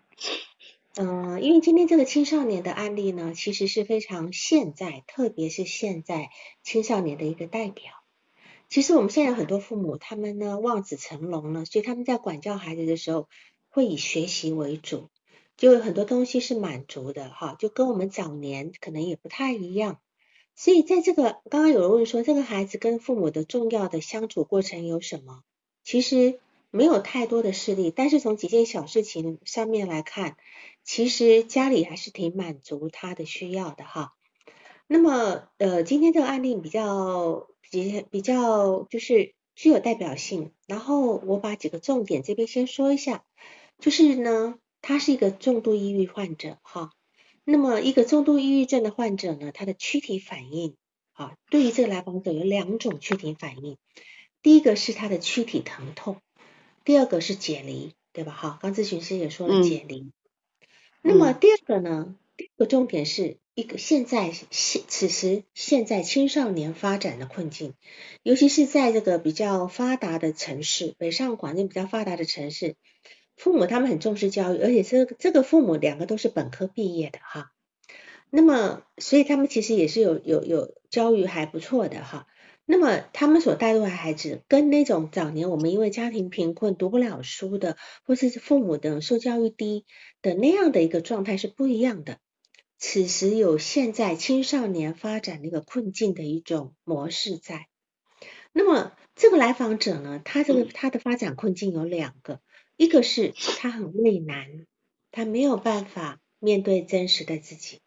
[0.97, 6.29] 嗯，因为今天这个青少年的案例呢，其实是非常现在，特别是现在
[6.63, 7.85] 青少年的一个代表。
[8.69, 13.29] 其实我们现在有很多父母，他们呢望子成龙了，所以他们在管教孩子的时候，
[13.79, 15.09] 会以学习为主，
[15.57, 20.01] 就有很多东西是满足的哈，就跟我们早年可能也不太一样。
[20.57, 25.45] 所以，在这个刚刚有人问说，这个孩子跟父母的重要的相处过程有什么？
[25.85, 26.41] 其实
[26.73, 30.37] 没有太多的事例，但是从几件小事情上面来看，
[30.83, 34.15] 其实家里还是挺满足他的需要的哈。
[34.89, 43.23] 那么，呃，今天这个案例比较比比较就是具有代表性，然后我把几个重点这边先说一下，
[43.79, 46.91] 就是呢，他是一个重度抑郁患者哈。
[47.45, 50.77] 那么，一个重度抑郁症的患者呢，他的躯体反应
[51.13, 53.79] 啊，对于这个来访者有两种躯体反应。
[54.43, 56.21] 第一个是他的躯体疼痛，
[56.85, 58.33] 第二个是解离，对吧？
[58.33, 60.11] 哈，刚咨询师也说了解离。
[61.01, 67.75] 那么第二个呢，第二个重点是一个现在现此时现在青少年发展的困境，
[68.23, 72.77] 尤其是在这个比较发达的城市，北上广这比较发达的城市。
[73.39, 77.53] 父母他们很重视教育，而且这这个父母两个都是本科毕业的哈，
[78.31, 82.27] 那么所以他们其实也是有有有教育还不错的哈，
[82.67, 89.87] 那么他们所带入的孩子跟那种早年我们因为家庭贫困读不了书的，或是父母的受教育低
[90.21, 92.19] 的那样的一个状态是不一样的。
[92.77, 97.69] 此时有现在青少年发展的一个困境的一种模式在，
[98.53, 102.41] 那么这个来访者呢，他这个他的发展困境有两个。
[102.79, 104.65] 一个是他很畏难，
[105.11, 107.81] 他没有办法面对真实的自己。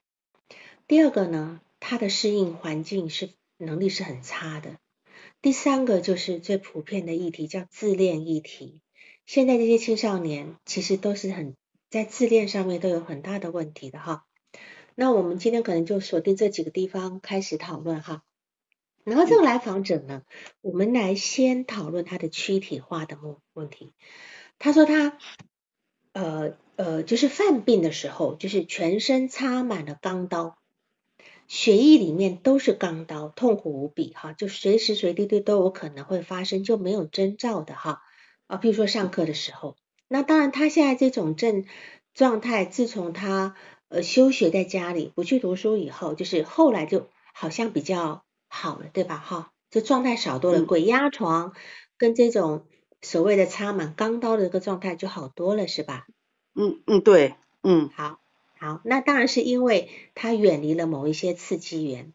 [0.86, 4.80] 第二个呢，他的适应环境是能力是很差的。
[5.42, 8.82] 第三个就是最普遍的议题，叫自恋议题。
[9.26, 11.56] 现在这些青少年其实都是很
[11.89, 14.26] 在自恋上面都有很大的问题的哈。
[14.94, 18.24] 那我们今天可能就锁定这几个地方开始讨论哈。
[19.06, 20.24] 然后这个来访者呢，
[20.60, 23.94] 我们来先讨论他的躯体化的问问题。
[24.62, 25.18] 他说他
[26.14, 30.59] 呃呃，就是犯病的时候，就是全身插满了钢刀。
[31.47, 38.03] 血液里面都是钢刀，痛苦无比哈，就随时随地都都有可能会发生，就没有征兆的哈
[38.45, 39.76] 啊，比如说上课的时候，
[40.07, 41.66] 那当然他现在这种症
[42.14, 43.55] 状态，自从他
[43.89, 49.51] 呃休学在家里不去读书以后，就是后来就好像比较好了，对吧哈？
[49.72, 51.53] 这状态少多了，鬼压床
[51.97, 52.68] 跟这种
[53.02, 56.08] 所谓的插满钢刀的一个状态就好多了，是吧？
[56.54, 58.20] 嗯嗯，对，嗯，好。
[58.58, 62.14] 好，那当然是因为他远离了某一些刺激源。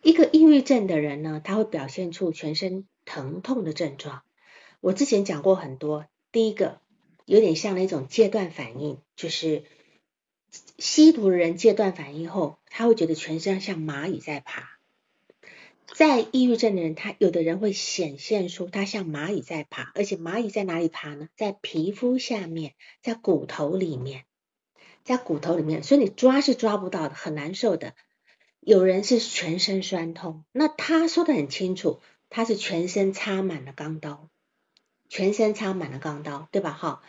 [0.00, 4.22] 一个抑郁症的人呢，他会表现出全身疼痛的症状。
[4.80, 6.80] 我之前讲过很多，第一个
[7.26, 9.64] 有点像那种戒断反应，就是
[10.78, 14.73] 吸毒的人戒断反应后，他会觉得全身像蚂蚁在爬。
[15.92, 21.28] 在抑郁症的人，他有的人会显现出他像蚂蚁在爬，而且蚂蚁在哪里爬呢？
[21.36, 24.24] 在皮肤下面，在骨头里面。
[25.04, 27.94] 在骨头里面，所以你抓是抓不到的，很难受的。
[28.60, 34.30] 有人是全身酸痛，那他说的很清楚，他是全身插满了钢刀，
[35.10, 36.72] 全身插满了钢刀，对吧？
[36.72, 37.02] 哈。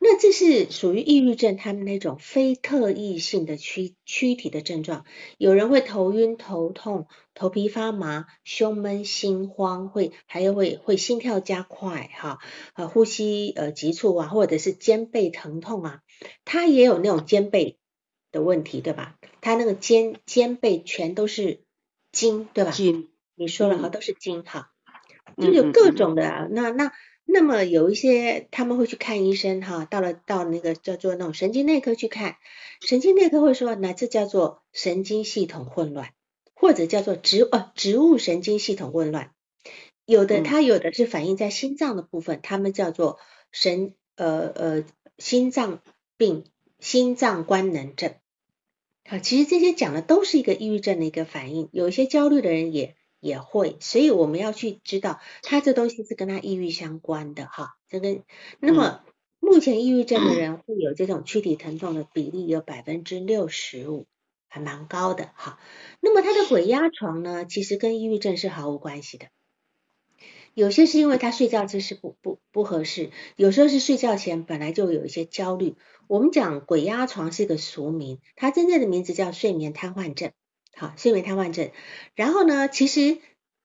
[0.00, 5.04] 那这是属于抑郁症，他们那种非特异性的躯躯体的症状。
[5.38, 12.38] 有人会头晕、头痛、头皮发麻、胸闷、心慌，会还有会会心跳加快，哈，
[12.74, 16.00] 呃，呼吸呃急促啊，或者是肩背疼痛啊。
[16.44, 17.76] 他也有那种肩背
[18.30, 19.16] 的问题，对吧？
[19.40, 21.64] 他那个肩肩背全都是
[22.12, 22.70] 筋，对吧？
[22.70, 24.70] 筋，你说了哈，都是筋哈，
[25.36, 26.92] 就有各种的那那。
[27.30, 32.36] 那么有一些他们会去看医生哈，到了到那个叫做那种神经内科去看，
[32.80, 36.14] 神经内科会说，那这叫做神经系统混乱，
[36.54, 39.34] 或者叫做植呃植物神经系统混乱。
[40.06, 43.18] 有的它有的是反映在心脏的部分，他们叫做
[43.52, 44.84] 神呃呃
[45.18, 45.82] 心脏
[46.16, 46.46] 病、
[46.80, 48.14] 心脏官能症。
[49.04, 52.96] 好，其实这些讲的都是一个抑郁症的一个反应，有一些焦虑的人也。
[53.20, 57.76] 也会，所以我们要去知道，他这东西是跟他抑郁相关的哈。
[57.88, 58.22] 这个，
[58.60, 59.02] 那么
[59.40, 64.06] 目前抑郁症的人 会有这种躯体疼痛的比例有百分之六十五，
[64.48, 65.58] 还蛮高的哈。
[66.00, 69.26] 那么他的鬼压床呢，其实跟抑郁症是毫无关系的。
[70.54, 75.76] 有些是因为他睡觉姿势不不不合适，有时候是睡觉前本来就有一些焦虑。
[76.08, 80.32] 我们讲鬼压床是一个俗名，它真正的名字叫睡眠瘫痪症。
[80.78, 81.72] 好，睡眠瘫痪症。
[82.14, 83.18] 然后呢，其实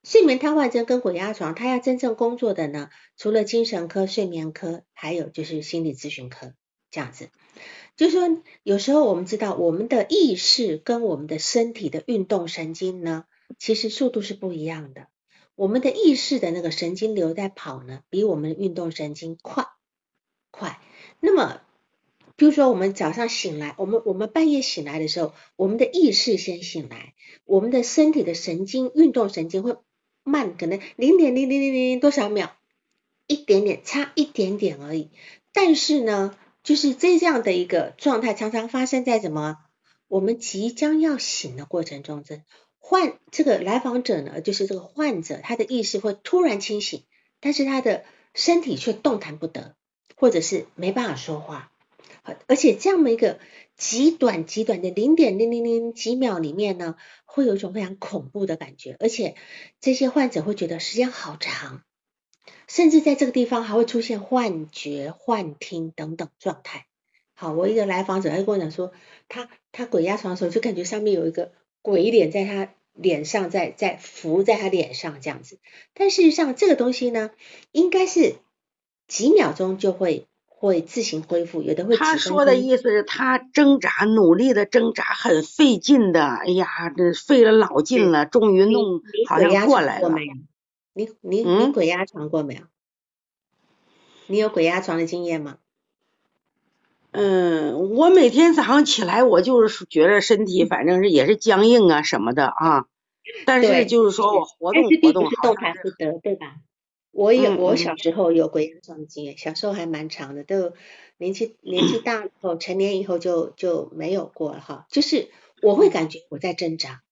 [0.04, 6.56] 睡眠瘫痪症跟鬼压床，他要真正工作的呢，除了精神科、睡眠科，还有就是心理咨询科
[6.90, 7.30] 这样子。
[7.96, 13.26] 就是说，有时候我们知道，我们的意识跟我们的身体的运动神经呢，
[13.60, 15.08] 其实速度是不一样的。
[15.54, 19.68] 我们的意识的那个神经流在跑呢，比我们的运动神经快
[20.50, 20.82] 快。
[21.20, 21.62] 那么
[22.44, 27.14] 比如说，我们早上醒来，我们我们半夜醒来的时候，我们的意识先醒来，
[27.46, 29.78] 我们的身体的神经运动神经会
[30.26, 32.52] 慢，可能零点零零零零多少秒，
[33.28, 35.10] 一点点，差一点点而已。
[35.54, 39.60] 但是呢，就是这样的一个状态，常常发生在什么？
[40.10, 42.42] 我们即将要醒的过程中，这
[42.78, 47.04] 患这个来访者呢，就是这个患者，他的意识会突然清醒，
[47.40, 49.78] 但是他的身体却动弹不得，
[50.18, 51.70] 或者是没办法说话。
[52.48, 53.38] 而且这样的一个
[53.76, 56.96] 极短极短的零点零零零几秒里面呢，
[57.26, 59.36] 会有一种非常恐怖的感觉，而且
[59.82, 61.84] 这些患者会觉得时间好长，
[62.68, 66.86] 甚至在这个地方还会出现幻觉、幻听等等状态。
[67.34, 68.94] 好，我一个来访者他就跟我讲说，
[69.28, 71.52] 他他鬼压床的时候就感觉上面有一个
[71.82, 75.60] 鬼脸在他脸上，在在浮在他脸上这样子。
[75.94, 77.32] 但事实上这个东西呢，
[77.74, 78.36] 应该是
[79.10, 80.26] 几秒钟就会。
[80.64, 81.98] 会自行恢复，有的会。
[81.98, 86.24] 他说的意思是，他挣扎，努力的挣扎，很费劲的。
[86.24, 90.10] 哎呀，这费了老劲了，终于弄，好像过来了。
[90.94, 92.62] 你你你鬼压床过没有？
[94.28, 95.58] 你有鬼压床的经验吗？
[97.12, 102.86] 嗯，我每天早上起来，我就是觉得身体反正是也是僵硬啊什么的啊。
[103.46, 106.56] 但是就是说我活动活动，动弹不得，对吧？
[107.14, 110.74] 我也，我小时候有鬼压床的经验，小时候还蛮长的，都
[111.18, 114.88] 年纪年纪大后，成年以后就就没有过了哈。
[114.90, 115.30] 就是
[115.62, 117.04] 我会感觉我在挣扎。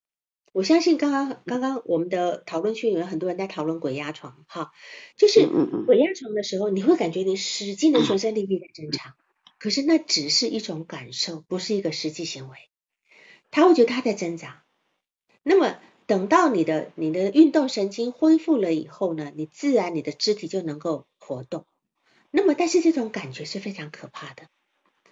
[0.50, 4.72] 我相信刚刚刚刚我们的讨论区有很多人在讨论鬼压床，哈，
[5.16, 5.46] 就是
[5.86, 9.14] 鬼压床的时候，你会感觉你使劲的全身力气在挣扎，
[9.58, 12.56] 可是那只是一种感受，不是一个实际行为。
[13.52, 14.64] 他会觉得他在挣扎。
[15.44, 21.64] 那么等到你的你的运动神经恢复了以后呢，你自然你的肢体就能够活动。
[22.30, 24.48] 那么但是这种感觉是非常可怕的，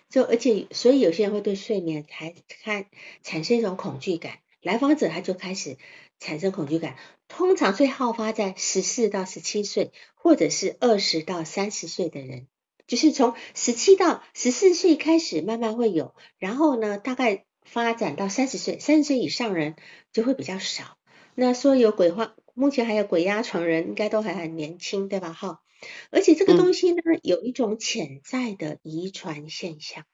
[0.09, 2.87] 就而且所以有些人会对睡眠还看
[3.23, 4.39] 产生一种恐惧感。
[4.63, 5.79] 来访者他就开始
[6.19, 6.97] 产生恐惧感，
[7.29, 12.47] 通常最好发在十四到十七岁，或者是二十到三十岁的人，
[12.87, 19.77] 就是从十七到十四岁开始慢慢会有，然后呢，大概发展到三十岁，三十岁以上人
[20.13, 20.99] 就会比较少。
[21.37, 25.33] 那说有鬼话，目前还有鬼压床人，应该都还很年轻，对吧？
[25.33, 25.61] 哈，
[26.11, 30.05] 而且这个东西呢，有一种潜在的遗传现象。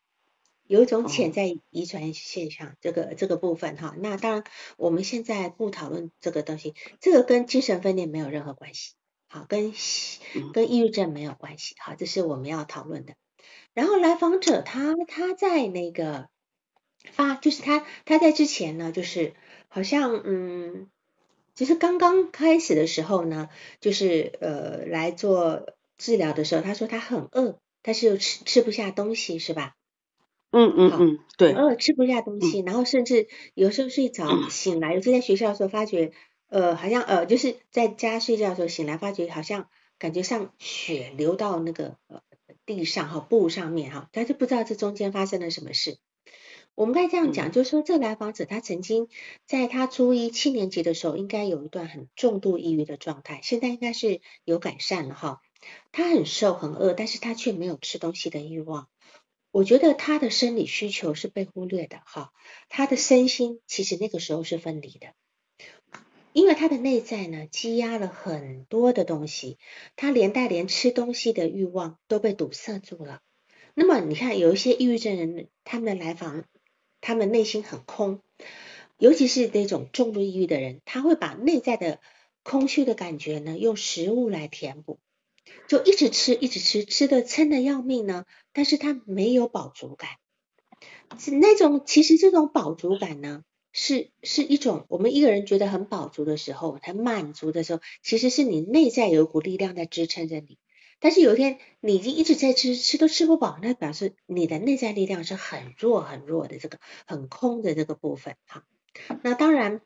[0.67, 4.45] 有一种潜在遗传现象，这个这个部分哈，那当然
[4.77, 8.95] 我们现在不讨论这个东西，这个跟精神分裂没有任何关系，
[9.29, 9.73] 好，跟
[10.53, 13.15] 跟抑郁症没有关系，好，这是我们要讨论的。
[13.75, 16.29] 然后来访者他他在那个
[17.13, 19.35] 发，就是他他在之前呢，就是
[19.69, 20.89] 好像嗯，
[21.55, 23.49] 其实刚刚开始的时候呢，
[23.81, 29.75] 就是呃来做治疗的时候，他说他很饿，但是又吃吃不下东西，是吧？
[30.53, 36.13] 嗯嗯嗯，对，饿，吃不下东西，然后甚至有时候睡着醒来，有时在学校的时候发觉，
[36.49, 42.23] 呃，好像呃，就是在家睡觉的时候醒来发觉，好像感觉像血流到那个呃
[42.65, 45.99] 地上哈布上面哈，他就不知道这中间发生了什么事。
[46.77, 49.09] 我们该这样讲，就是说这来访者他曾经
[49.47, 55.41] 在他初一七年级的时候，应该有一段很重度抑郁的状态，现在应该是有改善了哈。
[55.91, 58.89] 他很瘦很饿，但是他却没有吃东西的欲望。
[59.51, 62.31] 我觉得他的生理需求是被忽略的，哈，
[62.69, 65.15] 他的身心其实那个时候是分离的，
[66.35, 69.57] 因为他的内在呢积压了很多的东西，
[69.97, 73.23] 他连带连吃东西的欲望都被堵塞住了。
[73.73, 76.45] 那么你看，有一些抑郁症人，他们的来访，
[77.07, 78.21] 他们内心很空，
[78.99, 82.01] 尤其是那种重度抑郁的人，他会把内在的
[82.43, 84.99] 空虚的感觉呢，用食物来填补。
[85.69, 88.25] 就一直吃，一直吃，吃的撑的要命呢。
[88.53, 90.11] 但是他没有饱足感，
[91.17, 100.59] 是那种其实这种饱足感呢，是是一种我们一个人觉得很饱足的时候，很满足的时候，其实是你内在有一股力量在支撑着你。
[101.01, 108.65] 但是有一天你已经一直在吃，吃都吃不饱，那表示你的内在力量是很弱很弱的，这个很空的这个部分哈。
[109.23, 109.81] 那当然，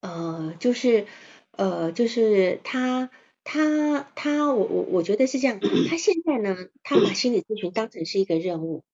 [0.00, 1.06] 呃，就是
[1.52, 3.10] 呃，就是他。
[3.50, 5.58] 他他我我我觉得是这样，
[5.88, 8.84] 他现在呢，他把心理咨询当成是一个任务，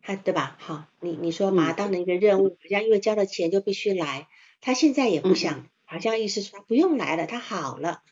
[0.00, 0.56] 他对吧？
[0.60, 4.28] 好，你你说把它当成一个任务，人家因为交了钱就必须来，
[4.60, 8.04] 他现在也不想，好像意思说不用来了，他好了，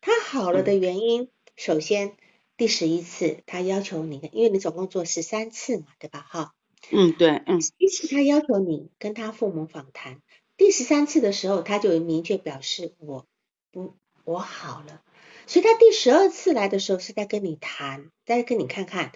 [0.00, 2.16] 他好了的原因，首先
[2.56, 6.24] 第十一次他要求你，因为你总共做十三次嘛，对吧？
[6.28, 6.54] 哈，
[6.90, 10.22] 嗯对，嗯，第一次他要求你跟他父母访谈，
[10.56, 13.26] 第十三次的时候他就明确表示我
[13.72, 15.02] 不我好了。
[15.46, 19.12] 所以他第十二次来的时候是在跟你谈，在跟你看看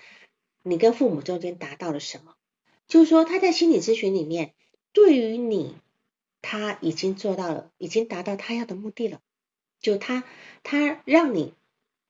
[0.63, 2.35] 你跟父母中间达到了什么。
[2.87, 4.55] 就是说他在心理咨询里面，
[4.93, 5.77] 对于你
[6.41, 9.21] 他已经做到了，已经达到他要的目的了。
[9.81, 10.25] 就他
[10.63, 11.55] 他让你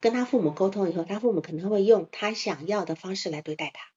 [0.01, 3.93] 跟他父母沟通以后，他父母可能会用他想要的方式来对待他。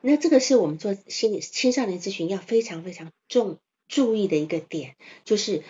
[0.00, 5.62] 那这个是我们做心理青少年咨询要非常非常重注意的一个点，就是。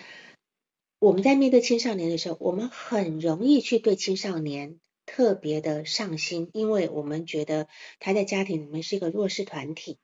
[1.01, 7.69] 我们在面对青少年的时候，我们很容易去对青少年特别的上心，因为我们觉得
[8.01, 9.97] 他在家庭里面是一个弱势团体，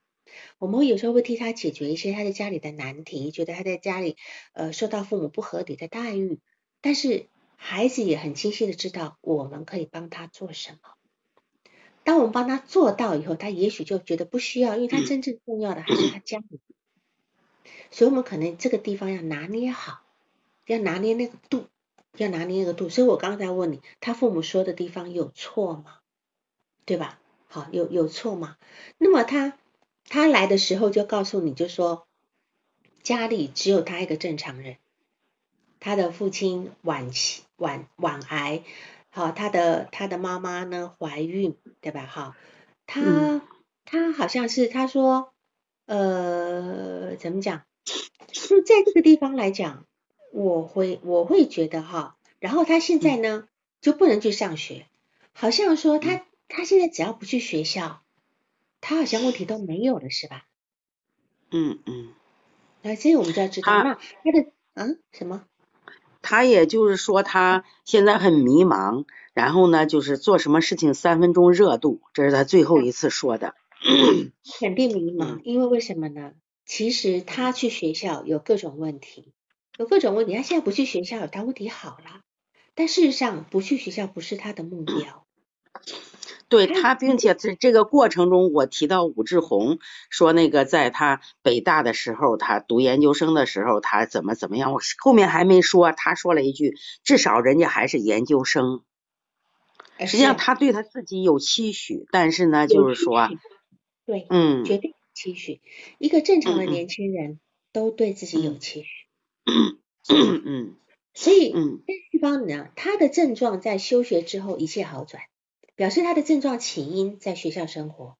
[0.57, 4.15] 我们有时候会替他解决一些他在家里的难题，觉得他在家里
[4.53, 6.39] 呃受到父母不合理的待遇，
[6.79, 10.77] 但是孩子也很清晰的知道我们可以帮他做什么。
[12.03, 16.59] 当我们帮他做到以后，他也许就觉得不需要，因为他真正重要的还是他家里，
[17.91, 20.01] 所以我们可能这个地方要拿捏好。
[20.67, 21.67] 要拿捏那个度，
[22.17, 25.99] 要拿捏那个度，所以我刚才问你，他父母说的地方有错吗？
[26.85, 27.19] 对吧？
[27.47, 28.57] 好，有有错吗？
[28.97, 29.59] 那么他
[30.09, 32.07] 他来的时候就告诉你就说，
[33.03, 34.77] 家里只有他一个正常人，
[35.85, 38.63] 他的父亲晚期晚晚癌，
[39.11, 42.07] 好，他的他的妈妈呢怀孕，对吧？
[42.07, 42.35] 哈，
[42.87, 43.43] 他
[43.85, 45.31] 他好像是他说，
[45.85, 47.65] 呃，怎么讲？
[48.31, 49.85] 就在这个地方来讲。
[50.31, 53.47] 我会我会觉得哈，然后他现在呢
[53.79, 54.87] 就不能去上学，
[55.33, 58.01] 好像说他他现在只要不去学校，
[58.81, 60.47] 他好像问题都没有了是吧？
[61.51, 62.11] 嗯嗯。
[62.81, 65.45] 那这我们就要知道，那他的啊什么？
[66.27, 69.05] 他也就是说，他现在很迷茫，
[69.35, 73.53] 然后呢，就是做什么事情三分钟热度，这是他最后一次说的。
[74.59, 76.31] 肯定迷茫，因为为什么呢？
[76.65, 79.33] 其实他去学校有各种问题，
[79.77, 80.33] 有各种问题。
[80.33, 82.21] 他现在不去学校，他问题好了。
[82.73, 85.27] 但事实上，不去学校不是他的目标。
[86.47, 89.79] 对他，并且在这个过程中，我提到武志红
[90.09, 94.71] 说，那个在他北大的时候，他读研究生的时候，他怎么怎么样？
[94.73, 98.83] 我后面还没说，他说了一句，至少人家还是研究生。
[99.99, 103.29] 实际上，他对他自己有期许，但是呢，就是说。
[104.07, 105.61] 对，嗯，绝对期许，
[105.97, 107.39] 一个正常的年轻人
[107.73, 108.87] 都对自己有期许，
[109.45, 110.75] 嗯嗯，
[111.15, 115.23] 所以这个地方呢，他的症状在休学之后一切好转，
[115.75, 118.17] 表示他的症状起因在学校生活，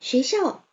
[0.00, 0.64] 学校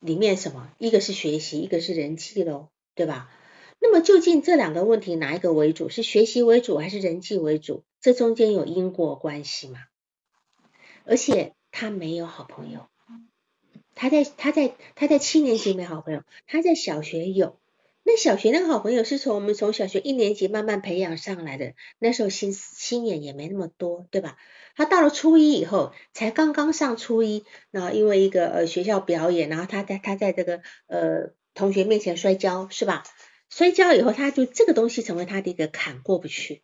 [0.00, 3.30] 里面什么，一个是学习，一个是人际喽，对吧？
[3.78, 5.88] 那么究竟这两个问题哪一个为主？
[5.88, 7.84] 是学习为主还是人际为主？
[8.00, 9.80] 这中间有因果关系吗？
[11.04, 12.88] 而且他没有好朋友。
[13.94, 17.58] 他在他在他在七年级没好朋友，他在小学有。
[18.02, 24.36] 那小学那个好朋友是从我们从小学一年级慢慢培养上来的，那时候心心眼也没那么多，对吧？
[24.76, 33.02] 他到了初一以后，才刚刚上初一，然后因为一个呃学校表演，然后他在他在这个呃同学面前摔跤，是吧？
[33.48, 36.62] 摔跤以后，他就这个东西成为他的一个坎过不去，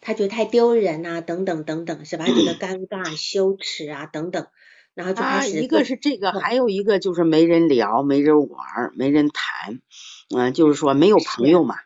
[0.00, 2.24] 他觉得太丢人啊，等等等等，是吧？
[2.26, 4.46] 他觉得尴尬、羞耻啊，等等。
[4.92, 9.80] 然后就开始，一个是这个，还有一个就是没人聊，没人玩，没人谈，
[10.36, 11.76] 嗯，就是说没有朋友嘛，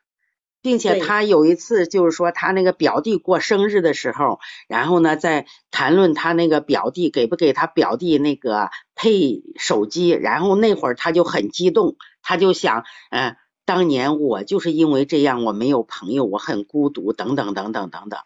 [0.65, 13.37] 并且他有一次就是说他那个表弟过生日的时候，然后呢在谈论他那个表弟给不给他表弟那个配手机，然后那会儿他就很激动，他就想，嗯，
[13.67, 18.21] 当年我就是因为这样我没有朋友，我很孤独，等等等等等等，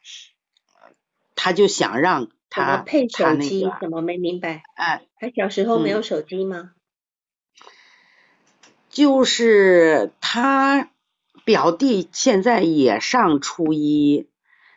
[1.35, 2.29] 他就想让。
[2.51, 3.71] 他配手机？
[3.79, 4.63] 怎么没明白？
[4.75, 6.71] 哎，他小时候没有手机吗？
[8.89, 10.89] 就是他
[11.49, 14.27] 表弟现在也上初一，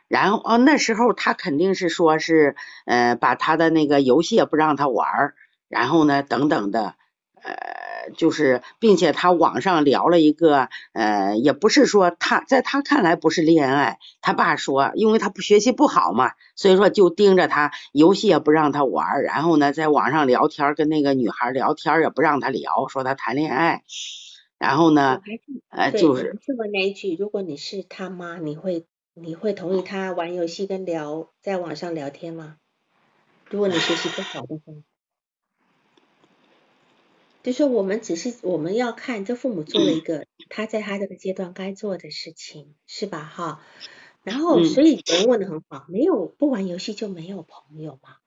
[0.07, 2.55] 然后哦那时候他肯定是说是
[2.85, 5.33] 呃把他的那个游戏也不让他玩儿，
[5.67, 6.95] 然后呢等等的
[7.43, 7.81] 呃。
[8.17, 13.99] 就是，并且他网上聊了一个，呃，也不是说他在他看来不是恋爱。
[14.21, 23.83] 他爸说，因为他不学习不好嘛，所以说就盯着他，游戏也不让他玩儿，然后呢，在网上聊天跟那个女孩聊天也不让他聊，说他谈恋爱。
[24.61, 25.23] 然后呢，
[25.69, 28.85] 呃，就是这么那一句，如果你是他妈，你会
[29.15, 32.57] 你会同意他玩游戏跟聊在网上聊天吗？
[33.49, 34.73] 如果你学习不好的话。
[37.41, 43.23] 就说我们只是我们要看这父母做了一个他在他这个阶段该做的事情，是吧？
[43.23, 43.63] 哈，
[44.21, 48.17] 然后所以人问的很好，没有不玩游戏就没有朋友嘛。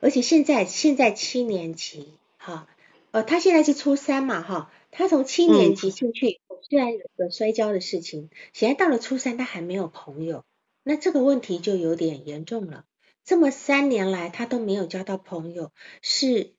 [0.00, 2.66] 而且现在现在七年级，哈，
[3.10, 10.44] 呃，他现在是初三嘛，哈，他从七年级进去，虽然有个摔跤的事情，现在到了初三他还没有朋友，
[10.82, 12.84] 那这个问题就有点严重了。
[13.24, 15.72] 这么三年来他都没有交到朋友，
[16.02, 16.54] 是。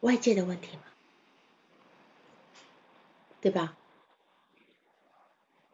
[0.00, 0.82] 外界的问题吗，
[3.42, 3.76] 对吧？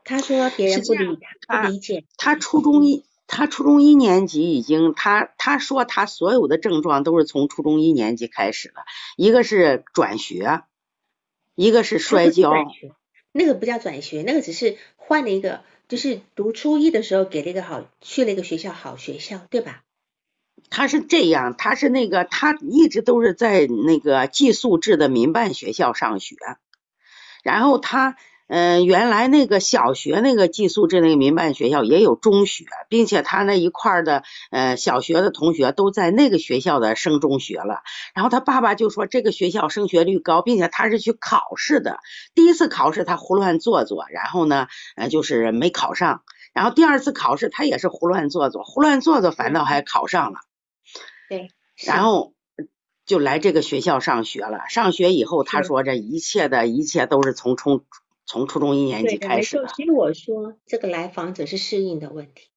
[0.03, 2.05] 他说别人不理他，不理解。
[2.17, 8.83] 他初中一，他初中一年级已经，他他说他所有的症状都是从初中一年级开始了，
[9.17, 10.65] 一个是转学，
[11.57, 12.53] 一个是摔跤。
[13.33, 19.83] 那个不叫转学，那个只是换了一个，就是读初一的时候给了一个好，去了一个学校好学校，对吧？
[20.71, 26.37] 他是这样，他是那个，他一直都是在那个寄宿制的民办学校上学，
[27.45, 28.17] 然后他，
[28.49, 37.83] 嗯，原来那个小学那个寄宿制那个民办学校也有中学，并且他那一块的，呃，小学的同学都在那个学校的升中学了，
[38.15, 41.99] 然后他爸爸就说这个学校升学率高，并且他是去考试的，
[42.35, 46.23] 第一次考试他胡乱做做，然后呢，呃，就是没考上，
[46.53, 50.39] 然后第二次考试他也是胡乱做做，胡乱做做反倒还考上了。
[51.29, 51.51] 对，
[51.85, 52.33] 然后
[53.07, 54.61] 就来这个学校上学了。
[54.69, 57.85] 上学以后，他说这一切的一切都是从从
[58.27, 59.69] 从初中一年级开始的。
[59.69, 62.49] 所以我说，这个来访者是适应的问题。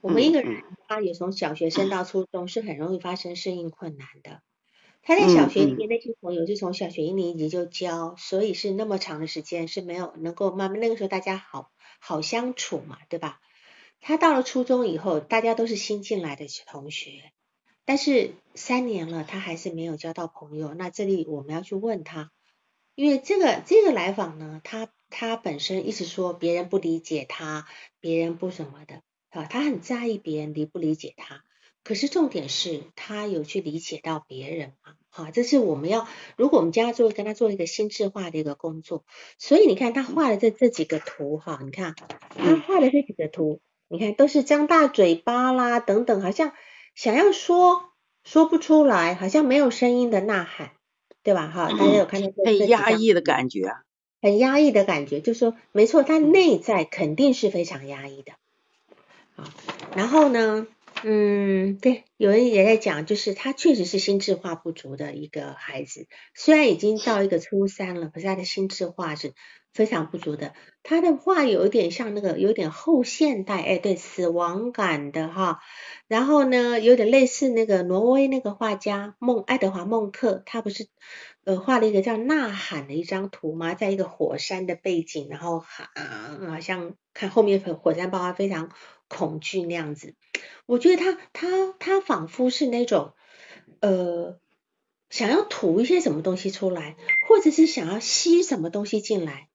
[0.00, 4.42] 我们一个人，他有从小学生到初中，是很容易发生适应困难的。
[5.04, 11.70] 他在小学里面那些朋友，就从小学一年级就交，所以是那么长的时间是没有能够慢慢那个时候大家好
[12.00, 13.40] 好相处嘛，对吧？
[14.00, 17.32] 他到了初中以后，大家都是新进来的同学。
[17.84, 20.74] 但是三年了，他还是没有交到朋友。
[20.74, 22.32] 那这里我们要去问他，
[22.94, 27.66] 因为这个这个来访呢，他他本身一直说别人不理解他，
[28.00, 31.42] 别人不什么的，啊，他很在意别人理不理解他。
[31.84, 34.94] 可是重点是他有去理解到别人吗？
[35.08, 39.04] 好，这是我们要，如果我们将要做跟他做一个心智化的一个工作，
[39.36, 41.96] 所以你看他画的这这几个图哈，你看
[42.36, 46.52] 他画的这几个图，你看都是张大嘴巴啦等等，好像
[46.94, 50.70] 想要说说不出来，好像没有声音的呐喊，
[51.22, 51.48] 对吧？
[51.48, 53.72] 哈，大家有看到很压抑的感觉，
[54.20, 58.32] 很压抑的感觉，就说没错，他内在肯定是非常压抑的，
[59.36, 59.52] 啊，
[59.96, 60.66] 然后呢？
[61.04, 69.32] 嗯，对，有人也在讲，就是他确实是心智化不足的一个孩子，虽然已经到一个初三了，可是他的心智化是
[69.72, 70.52] 非常不足的。
[70.82, 75.60] 他的画有一点像那个，有点后现代，哎，对，死亡感的哈。
[76.08, 80.88] 然后呢，有点类似那个挪威那个画家孟爱德华孟克，他不是
[81.44, 83.74] 呃画了一个叫《呐喊》的一张图吗？
[83.74, 85.88] 在一个火山的背景，然后喊，
[86.48, 88.70] 好像看后面火山爆发非常。
[89.14, 90.14] 恐惧那样子，
[90.64, 93.12] 我觉得他他他仿佛是那种
[93.80, 94.38] 呃
[95.10, 96.96] 想要吐一些什么东西出来，
[97.28, 99.48] 或者是想要吸什么东西进来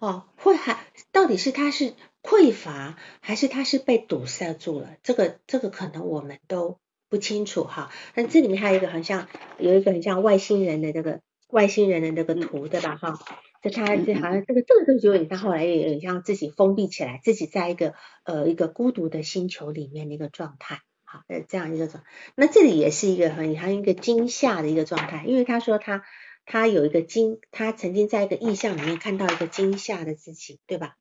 [0.00, 0.78] 哦，或还
[1.12, 1.92] 到底是他是
[2.22, 4.96] 匮乏，还是他是被堵塞住了？
[5.02, 6.78] 这个这个可能我们都
[7.08, 7.92] 不清楚哈。
[8.14, 9.28] 那这里面还有一个很像
[9.58, 11.20] 有一个很像外星人的这个
[11.50, 13.18] 外星人的那个图对吧哈？
[13.62, 17.92] 就他这好像这个这个就有点，他后来也有点像自己封闭起来，自己在一个
[18.24, 22.02] 呃一个孤独的星球里面的一个状态，好，呃这样一个状。
[22.36, 26.04] 那这里也是一个很很一个惊吓的一个状态，因为他说他
[26.50, 30.96] 他有一个惊，他曾经在一个意象里面看到一个惊吓的自己，对吧？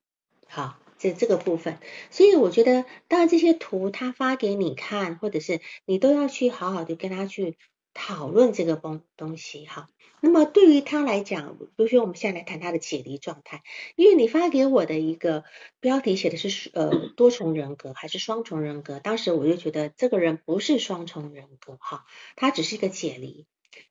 [0.45, 1.79] 好，这这个部分，
[2.11, 7.57] 所以我觉得当然这些图他发给你看，或者是你都要去好好的跟他去
[7.95, 9.87] 讨论这个东东西，哈。
[10.21, 13.63] 那么对于他来讲，比如说我们现在来谈他的解离状态，
[13.95, 15.45] 因为你发给我的一个
[15.79, 23.47] 标题写的是呃多重人格还是双重人格，当时我就觉得这个人不是双重人格哈，他只是一个解离，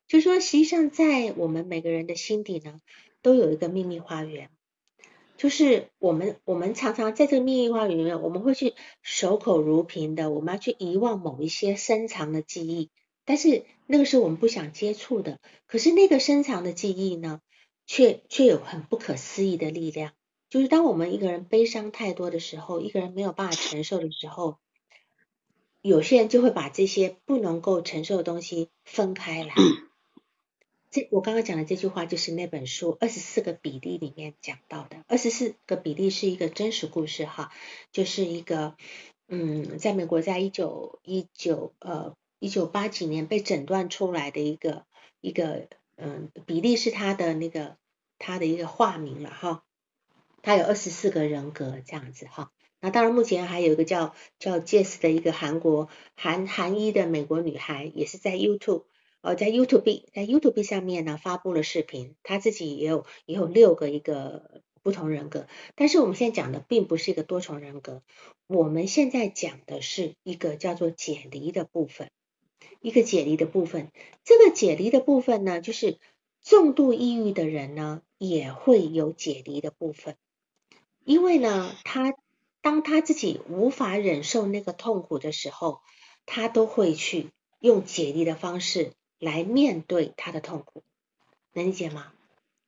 [0.08, 2.80] 就说实际上在我们每个人的心底呢，
[3.22, 4.50] 都有一个秘密花园，
[5.36, 12.90] 就是我们我们常常在这个秘密花园里面，我们会去守口如瓶的，我们要去遗忘某一些深藏的记忆。
[13.26, 17.42] 但是那个是我们不想接触的，可是那个深藏的记忆呢，
[17.86, 20.12] 却却有很不可思议的力量。
[20.48, 24.56] 就是当我们一个人悲伤太多的时候，一个人没有办法承受的时候，
[25.82, 29.54] 有些人就会把这些不能够承受的东西分开来。
[30.90, 35.04] 这我刚刚讲的这句话就是那本书《二十四个比例》里面讲到的。
[35.06, 37.52] 二十四个比例是一个真实故事哈，
[37.92, 38.76] 就是一个
[39.28, 42.14] 嗯，在美国，在一九一九呃。
[42.40, 44.84] 一九八几年被诊断出来的一个
[45.20, 45.66] 一个
[45.96, 47.76] 嗯比例是他的那个
[48.16, 49.64] 他的一个化名了哈，
[50.40, 58.84] 他有二十四个人格这样子哈，那当然目前还有一个叫叫 Jess 的一个韩国韩韩裔的美国女孩，也是在 YouTube
[59.20, 68.02] 呃在 YouTube 在 YouTube 上面呢发布了视频，他自己也有也有六个一个不同人格，但是我们现在讲的并不是一个多重人格，
[68.46, 72.10] 我们现在讲的是一个叫做解离的部分。
[72.80, 73.90] 一个解离的部分，
[74.24, 75.98] 这个解离的部分呢，就是
[76.42, 80.16] 重度抑郁的人呢，也会有解离的部分，
[81.04, 82.14] 因为呢，他
[82.62, 85.80] 当他自己无法忍受那个痛苦的时候，
[86.24, 90.82] 他都会去用解离的方式来面对他的痛苦，
[91.52, 92.12] 能理解吗？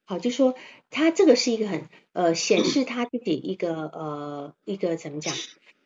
[0.05, 0.55] 好，就说
[0.91, 5.35] 他这个是一个很呃显示他自己一个呃一个怎么讲，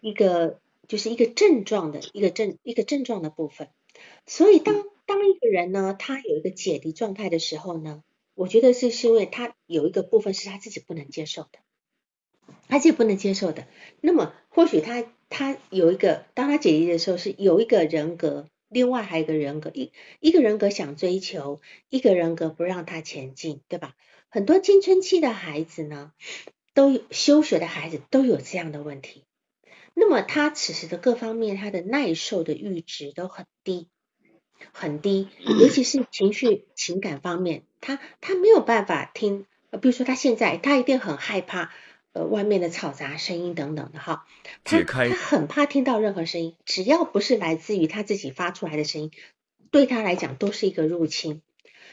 [0.00, 3.68] 一个就是一个症状的一个症一个症状的部分。
[4.26, 4.74] 所以，当
[5.06, 8.02] 当一个人呢，他有一个解离状态的时候呢，
[8.34, 11.58] 我觉得是是因为他有一个部分是他自己不能接受的，
[12.68, 13.68] 他自己不能接受的。
[14.00, 23.94] 那么，或许他他有一个，当他解离的时候，是有一个人格，另外还有一个人格，一一个人格想追求，一个人格不让他前进，对吧？
[24.28, 26.12] 很多青春期的孩子呢，
[26.74, 29.24] 都有休学的孩子都有这样的问题。
[29.94, 33.88] 那么他此时的各方面，他的耐受的阈值都很低，
[34.72, 35.28] 很低，
[35.60, 39.46] 尤其是情绪情感方面，他他没有办法听，
[39.80, 41.72] 比如说他现在他一定很害怕
[42.14, 44.24] 呃外面的嘈杂声音等等的哈，
[44.64, 49.10] 他他很怕听到任何声音，只要不是来自于他自己发出来的声音，
[49.70, 51.42] 对他来讲都是一个入侵。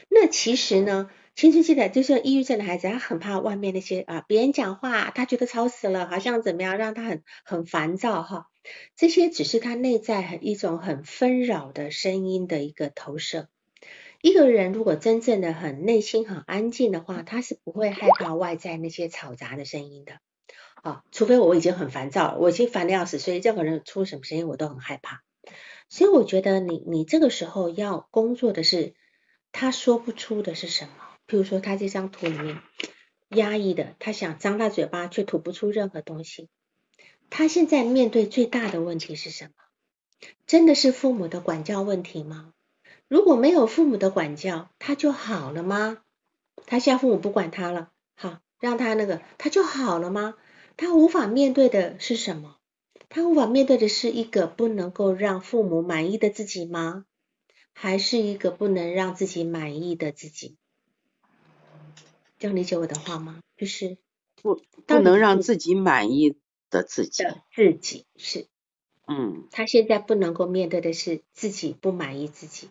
[0.08, 1.10] 那其实呢？
[1.34, 8.48] 青春期的，就是抑郁症的孩子，他很怕外面那些啊，别人讲话，他觉得吵死了，好像怎么样，让他很很烦躁哈。
[8.96, 13.48] 这些只是他内在很一种很纷扰的声音的一个投射。
[14.22, 20.20] 一个人如果真正的很内心很安静的话，他是不会害怕外在那些嘈杂的声音的。
[20.76, 25.22] 啊，除非我已经很烦躁了，我已经烦的要死，所以任何人出什么声音我都很害怕。
[25.88, 28.94] 所以我觉得你你这个时候要工作的是
[29.50, 30.92] 他说不出的是什么，
[31.26, 32.58] 譬如说他这张图里面
[33.28, 36.48] 压抑的，他想张大嘴巴却吐不出任何东西。
[37.28, 39.50] 他现在面对最大的问题是什么？
[40.46, 42.52] 真的是父母的管教问题吗？
[43.12, 45.98] 如果没有父母的管教，他就好了吗？
[46.64, 50.34] 他现在父母不管他了，好让他那个他就好了吗？
[50.78, 52.56] 他无法面对的是什么？
[53.10, 57.04] 他无法面对的是一个不能够让父母满意的自己吗？
[57.74, 60.56] 还是一个不能让自己满意的自己？
[62.38, 63.40] 这样理解我的话吗？
[63.58, 63.98] 就是
[64.40, 66.38] 不不能让自己满意
[66.70, 67.24] 的自己。
[67.54, 68.46] 自己是，
[69.06, 72.70] 嗯，他现在不能够面对的是自己不满意自己，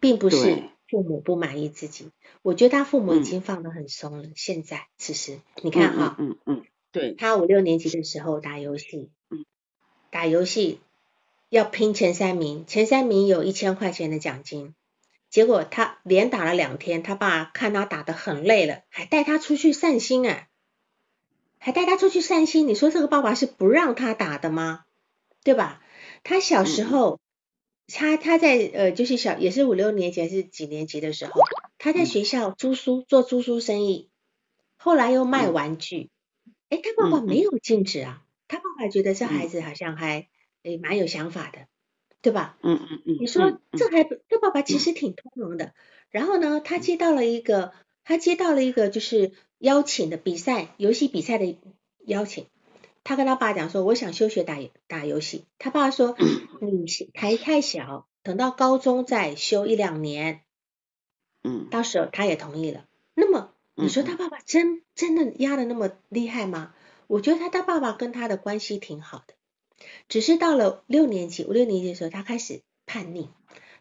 [0.00, 2.10] 并不是父母不满意自己。
[2.42, 4.28] 我觉得他父母已经放得很松了。
[4.34, 6.64] 现在此时，你看哈，嗯嗯。
[6.92, 9.10] 对他五六年级的时候打游戏，
[10.10, 10.80] 打游戏
[11.50, 14.74] 要拼前三名，前三名有一千块钱的奖金。
[15.28, 20.48] 结果他连打了两天，他爸看他打得很累了，还带他出去散心哎，
[21.58, 22.66] 还带他出去散心。
[22.66, 24.84] 你说这个爸爸是不让他打的吗？
[25.44, 25.82] 对吧？
[26.24, 27.20] 他小时候，
[27.88, 31.40] 他他在呃就是小也是五六年级还是几年级的时候，
[31.78, 34.10] 他在学校租书做租书生意，
[34.76, 36.10] 后来又卖玩具。
[36.68, 40.28] 哎，他爸爸没有禁止啊，他爸爸觉得这孩子好像还
[40.64, 41.68] 诶蛮有想法的，
[42.22, 42.58] 对吧？
[42.62, 43.16] 嗯嗯嗯。
[43.20, 45.72] 你说这孩这爸爸其实挺通融的。
[46.10, 47.72] 然后呢，他接到了一个，
[48.02, 51.56] 他接到了一个就是邀请的比赛，游戏比赛的
[52.04, 52.46] 邀请。
[53.06, 55.44] 他跟他爸讲说，我想休学打打游戏。
[55.60, 56.16] 他爸说，
[56.60, 60.42] 你还太小，等到高中再休一两年。
[61.44, 61.68] 嗯。
[61.70, 62.86] 到时候他也同意了。
[63.14, 63.52] 那么。
[63.78, 66.74] 你说他爸爸真真的压的那么厉害吗？
[67.08, 69.34] 我觉得他他爸爸跟他的关系挺好的，
[70.08, 73.28] 只是到了六年级五六年级的时候，他开始叛逆，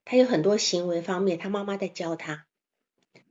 [0.03, 2.45] 他有很多行为方面，他妈妈在教他，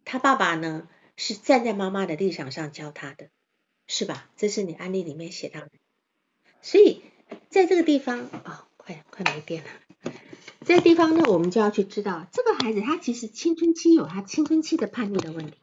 [0.06, 0.88] 他爸爸呢
[1.18, 3.28] 是站在妈妈的立场上教他的，
[3.86, 4.30] 是吧？
[4.38, 5.70] 这是你案例里面写到的，
[6.64, 7.02] 所以
[7.50, 9.68] 在这个地方啊，快快没电了，
[10.64, 15.58] 这地方呢，我们就要去知道，这个孩子他其实青春期有他青春期的叛逆的问题。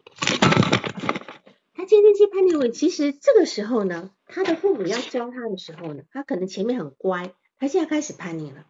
[1.74, 8.68] 他青春期叛逆问题，其实这个时候呢，他的父母要教他的时候呢，他可能前面很乖，他现在开始叛逆了。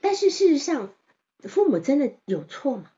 [0.00, 0.94] 但是事实上，
[1.40, 2.90] 父母真的有错吗？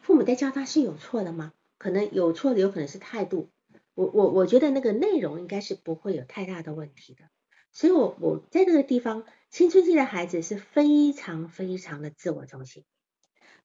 [0.00, 1.52] 父母在教他是有错的吗？
[1.76, 3.50] 可能有错的，有可能是态度。
[3.92, 7.26] 我我我觉得那个内容应该是不会有太大的问题的。
[7.74, 12.84] 所以，我我在这个地方，青春期的孩子是非常非常的自我中心。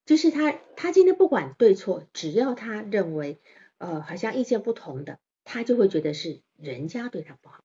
[0.04, 3.38] 就是他，他今天不管对错，只要他认为，
[3.78, 7.62] 呃，好像意见不同的，他就会觉得是人家对他不好。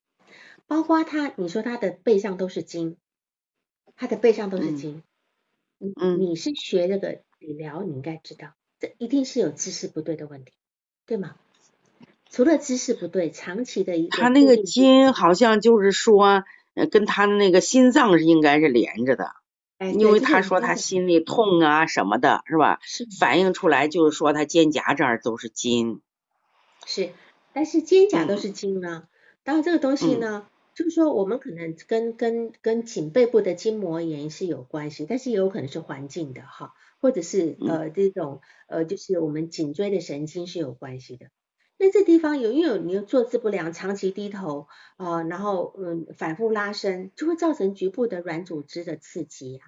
[0.67, 2.97] 包括他，你说他的背上都是金，
[3.95, 5.01] 他的背上都是金。
[5.79, 10.53] 嗯，你是学这个理疗，你应该知道，这一定是有姿势不对的问题，
[11.07, 11.37] 对吗？
[12.29, 14.17] 除了姿势不对，长期的一个。
[14.17, 16.43] 他那个筋好像就是说，
[16.91, 19.31] 跟他的那个心脏是应该是连着的。
[19.93, 22.79] 因为他说他心里痛啊什么的，是吧？
[22.81, 26.01] 是反映出来就是说他肩胛这儿都是筋。
[26.85, 27.09] 是，
[27.51, 29.07] 但是肩胛都是筋呢。
[29.43, 36.71] 当然这个东西呢，就是说我们可能跟跟跟颈背部的筋膜炎是有关系，但是也有可能是环境的哈，
[37.01, 41.27] 或者是呃这种呃就是我们颈椎的神经是有关系的。
[41.77, 44.67] 那这地方有因为你坐姿不良，长期低头
[44.97, 49.65] 啊，然后嗯反复拉伸，就会造成局部的软组织的刺激呀。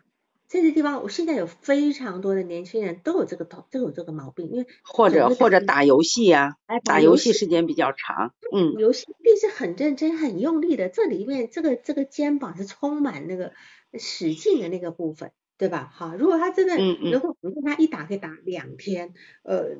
[0.49, 6.55] 这些地方，我现在有非常多的年轻人都有这个头，都有这个毛病，因为或者或者打游戏呀，
[6.85, 13.51] 打游戏时间比较长，嗯，游戏一定是很认真、很用力的，这里面这个这个肩膀是充满那个
[13.99, 15.89] 使劲的那个部分，对吧？
[15.93, 16.75] 好，如果他真的，
[17.11, 19.75] 如果如果他一打可以打两天，呃，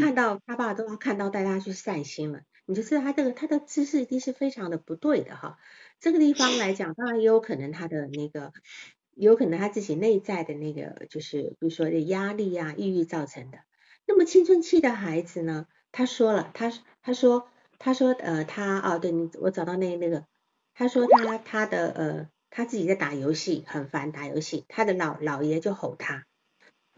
[0.00, 5.58] 看到他爸都要看到带他去散心了，你就知道他这个他的姿势一定是非常的不对的哈。
[6.00, 8.52] 这个地方来讲，当然也有可能他的那个。
[9.16, 13.58] 有可能他自己内在的那个，就是比如说的压力啊、抑郁造成的。
[14.06, 16.72] 那么青春期的孩子呢，他说了，他
[17.02, 20.24] 他说他说呃他啊，对你我找到那那个，
[20.72, 26.26] 他说他他的呃他自己在打游戏很烦打游戏，他的老老爷就吼他，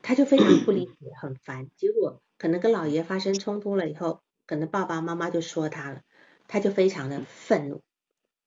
[0.02, 6.02] 他就非常不理解很烦，结果可能跟老爷发生冲突了以后，可能爸爸妈妈就说他了，
[6.48, 7.80] 他就非常的愤怒。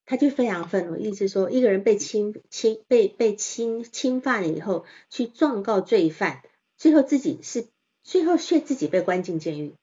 [0.07, 6.43] 他就非常愤怒，意思说一个人被侵侵被被侵侵犯了以后，去状告罪犯，
[6.77, 7.67] 最后自己是
[8.03, 9.73] 最后却自己被关进监狱。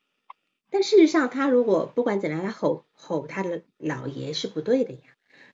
[0.71, 5.12] 但事实上，他如果不管怎样，他吼吼他的老爷是不对的呀。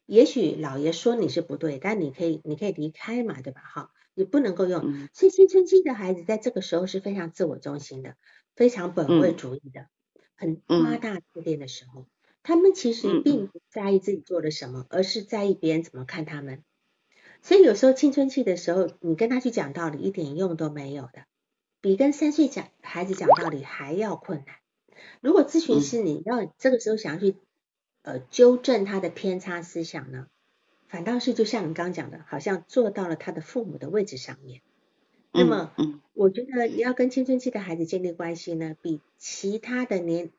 [0.08, 3.60] 也许老爷说你是不对，但你可以你可以离开嘛，对吧？
[3.60, 5.06] 哈，你不能够用。
[5.12, 8.16] 所以青春期的孩子在这个时候是非常自我中心的，
[8.56, 9.86] 非常本位主义的，
[10.34, 12.08] 很夸大自恋的时候。
[12.42, 16.64] 他们其实并不在意自己做了什么，而是在意别人怎么看他们。
[17.42, 21.26] 所以有时候青春期的时候，你跟他去讲道理一点用都没有的，
[21.82, 24.56] 比跟三岁讲孩子讲道理还要困难。
[25.20, 27.36] 如果咨询师你要这个时候想要去。
[28.08, 30.28] 呃，纠正他的偏差思想呢，
[30.88, 34.62] 反倒是就像你刚刚讲的，好像坐到了他的父母的位置上面。
[35.30, 35.72] 那么，
[36.14, 40.30] 我觉得要跟青春期的孩子建立关系呢，比其他的年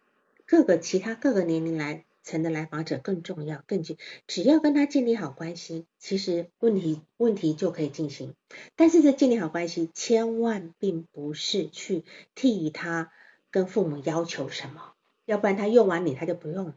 [0.47, 3.97] 各个其他各个年龄来层的来访者更重要、更紧。
[4.25, 8.33] 只要跟他建立好关系，其实问题问题就可以进行。
[8.75, 12.03] 但是这建立好关系，千万并不是去
[12.33, 13.11] 替他
[13.51, 14.93] 跟父母要求什么，
[15.25, 16.73] 要不然他用完你，他就不用了。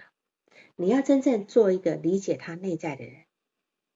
[0.77, 3.15] 你要真正做一个理解他内在的人，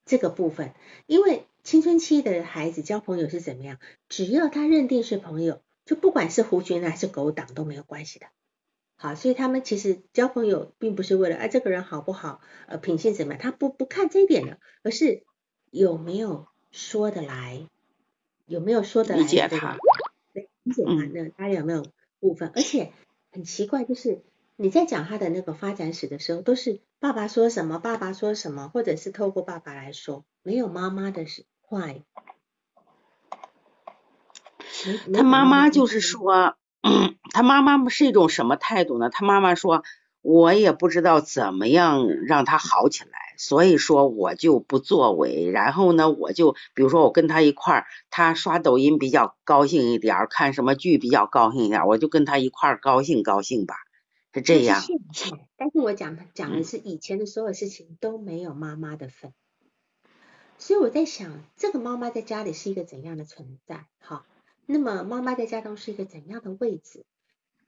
[0.04, 0.74] 这个部分，
[1.06, 3.78] 因为青春期的孩子交朋友是怎么样？
[4.08, 8.26] 只要他认定是朋友，就不管是狐群还是狗党都没有关系的。
[8.96, 15.24] 好，所以他们其实交朋友并不是为了哎这个人好不好，呃品性怎么样，他不不看这一点的，而是
[15.70, 17.68] 有没有说得来，
[18.46, 19.76] 有没有说得来理解他，
[20.62, 21.84] 理解他那他有没有
[22.20, 22.52] 部分？
[22.54, 22.92] 而且
[23.32, 24.22] 很奇怪就是。
[24.59, 31.26] 你在讲他的那个发展史的时候，都是爸爸说什么，爸爸说什么，或者是透过爸爸来说，没有妈妈的
[31.61, 31.88] 话。
[35.12, 36.57] 他妈妈就是说，
[37.34, 39.11] 他妈妈是一种什么态度呢？
[39.11, 39.82] 他妈妈说，
[40.22, 45.50] 我也不知道怎么样让他好起来，所以说我就不作为。
[45.50, 53.74] 然后呢，我就比如说我跟他一块儿，他刷抖音比较高兴一点，看什么剧比较高兴一点，我就跟他一块儿高兴高兴吧。
[54.37, 54.82] 是这样，
[55.57, 59.32] 但是我讲讲的是以前的所有事情都没有妈妈的份，
[60.59, 63.87] 所以我在想，这个妈妈在家里是一个怎样的存在？
[63.99, 64.26] 好，
[64.66, 67.07] 那么妈妈在家中是一个怎样的位置？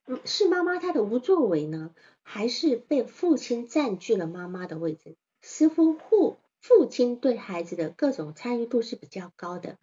[0.04, 5.16] 嗯，是妈妈她的无作为呢，还是被父亲占据了妈妈的位置？
[5.40, 9.78] 似乎父父亲对孩子的各种参与度是比较高的，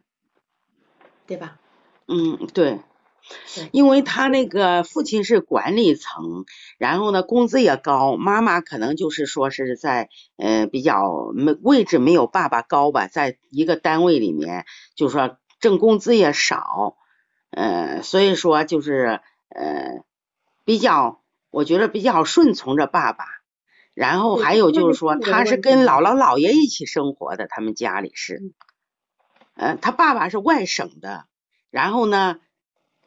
[1.26, 1.60] 对吧？
[2.08, 2.80] 嗯，对。
[3.72, 6.46] 因为他那个父亲是管理层，
[6.78, 14.66] 然后呢工资也高，妈妈可能就是说是在呃比较没位置没有爸爸高吧，在一个单位里面，
[14.96, 16.98] 就是说挣工资也少，
[17.50, 20.04] 呃所以说就是呃
[20.64, 23.26] 比较我觉得比较顺从着爸爸，
[23.94, 26.16] 然后还有就是说他是跟姥姥。
[26.16, 28.42] 姥爷一起生活的，他们家里是，
[29.56, 31.26] 呃他爸爸是外省的，
[31.72, 32.40] 然后呢。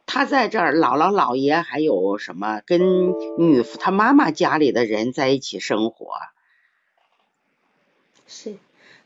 [0.08, 6.14] 他在这儿，姥姥姥爷还有什么跟女夫他妈妈家里的人在一起生活。
[8.26, 8.56] 是，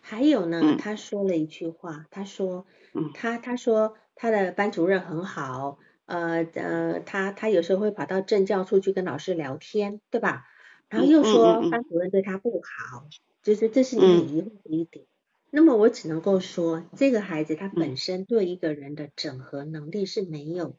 [0.01, 2.67] 还有呢，他说了一句话，他说，
[3.15, 10.47] 他他说他的班主任很好，呃呃，他他有时候会跑到政教处去跟老师聊天，对吧？
[10.89, 13.09] 然后又说班主任对他不好，
[13.43, 15.05] 就是这是你疑惑的一点。
[15.51, 20.77] 那么我只能够说，这个孩子他本身对一个人的整合能力是没有。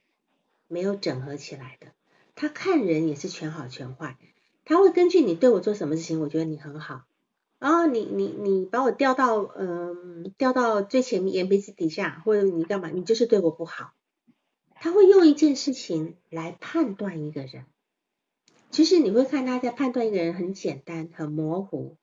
[0.74, 1.88] 没有整合起来的，
[2.34, 4.18] 他看人也是全好全坏，
[4.66, 7.04] 他会根据你对我做什么事情，我觉得你很好，
[7.60, 13.94] 然后你你你把我调到嗯调到最前面眼皮子底下，或者你干嘛，你就是对我不好，
[14.82, 17.66] 他会用一件事情来判断一个人，
[18.72, 21.98] 其实你会看他在判断一个人很简单很模糊，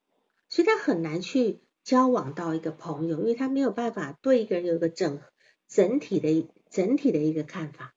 [0.49, 5.21] 所以他很难去交往到一个朋友，因为他没有办法对一个人有一个整
[5.67, 7.95] 整体的整体的一个看法。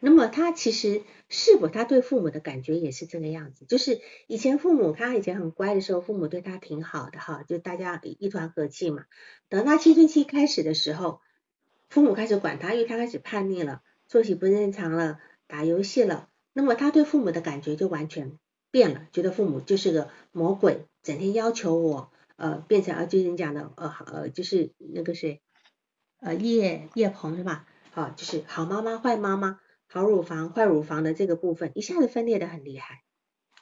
[0.00, 3.66] 那么他其实是否他对父母的感觉也是这个样子？
[3.66, 9.04] 就是以前父母他以前很乖的时候，父母对他挺好的哈，就大家一团和气嘛。
[9.48, 11.20] 等他青春期开始的时候，
[11.88, 16.28] 父母开始管他，因为他开始叛逆了，作息不正常了，打游戏了。
[16.52, 18.38] 那么他对父母的感觉就完全
[18.70, 25.42] 变了，觉得父母就是个魔鬼，整天要求我，呃，变成啊就是你讲的呃呃就是那个谁
[26.20, 27.66] 呃叶叶鹏是吧？
[27.92, 29.60] 好，就是好妈妈坏妈妈。
[29.92, 33.02] 好乳房、坏乳房的这个部分一下子分裂的很厉害，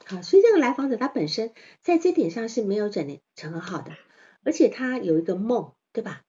[0.05, 3.93] 好，所以这个来访者他本身在这点上是没有整整合好的，
[4.45, 6.21] 而且他有一个梦，对吧？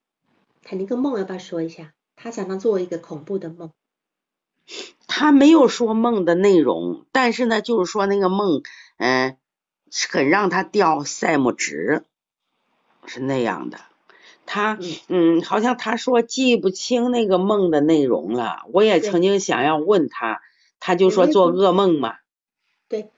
[0.63, 1.93] 他那个梦要不要说一下？
[2.15, 3.73] 他常常做一个恐怖的梦。
[5.05, 8.63] 他没有说梦的内容，但是呢，就是说那个梦，
[8.99, 9.37] 嗯，
[10.09, 12.05] 很让他掉赛姆值，
[13.05, 13.79] 是那样的。
[14.51, 14.79] 他
[15.09, 18.63] 嗯，好像他说记不清那个梦的内容了。
[18.73, 20.41] 我也曾经想要问他，
[20.79, 22.15] 他就说做噩梦嘛。
[22.87, 23.11] 对，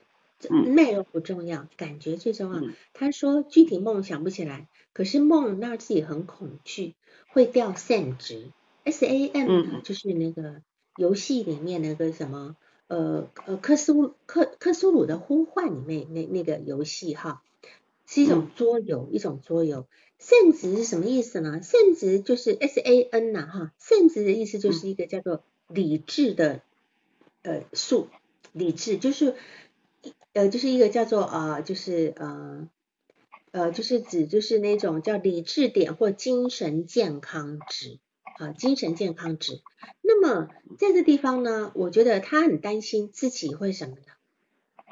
[0.50, 2.60] 内容不重要，感觉最重要。
[2.92, 6.94] 他说具体梦想不起来，可是梦让自己很恐惧，
[7.28, 8.50] 会掉 SAM 值
[8.84, 10.60] ，S A M 就是那个
[10.96, 12.56] 游戏里面那个什么
[12.88, 17.42] 呃呃克苏克克苏鲁的呼唤里面那那个游戏哈。
[18.04, 19.86] 是一种桌游，一种桌游。
[20.22, 21.60] 圣值是什么意思呢？
[21.64, 26.62] 圣值就是 S A N 呐，哈，圣值的意思就是一个叫做理智的
[27.42, 28.08] 呃数，
[28.52, 29.34] 理智就是
[30.32, 32.68] 呃就是一个叫做呃就是呃
[33.50, 37.98] 呃就是指就是那种叫理智点或精神健康值
[38.38, 39.60] 啊，精神健康值。
[40.02, 40.48] 那么
[40.78, 44.02] 在这地方呢，我觉得他很担心自己会什么呢？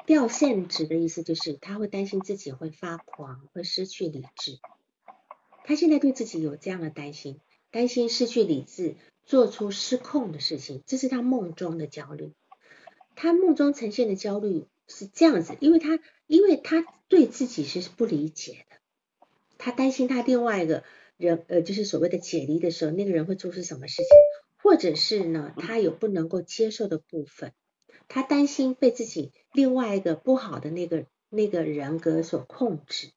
[0.05, 4.59] 掉线值的意思就是他会担心自己会发狂，会失去理智。
[5.63, 7.39] 他现在对自己有这样的担心，
[7.69, 8.95] 担心失去理智，
[9.25, 12.33] 做出失控的事情，这是他梦中的焦虑。
[13.15, 18.77] 他梦中呈现的焦虑是这样子，因为他因为他对自己是不理解的，
[19.57, 20.83] 他担心他另外一个
[21.17, 24.07] 人呃就是所谓的解离的时候，那个人会做出什么事情，
[24.63, 27.53] 或者是呢他有不能够接受的部分。
[28.07, 33.11] 他担心被自己另外一个不好的那个那个人格所控制。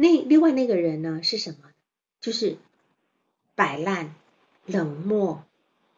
[0.00, 1.70] 那另外那个人呢是什么？
[2.20, 2.56] 就是
[3.54, 4.14] 摆烂、
[4.66, 5.44] 冷漠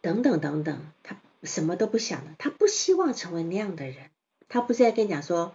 [0.00, 0.80] 等等等等。
[1.02, 4.10] 他什么都不想的，他不希望成为那样的人。
[4.48, 5.54] 他不是在跟你讲说，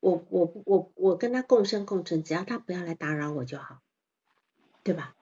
[0.00, 3.80] 我我我我跟他共生共存，只要他不要来打扰我就好，
[4.82, 5.14] 对吧？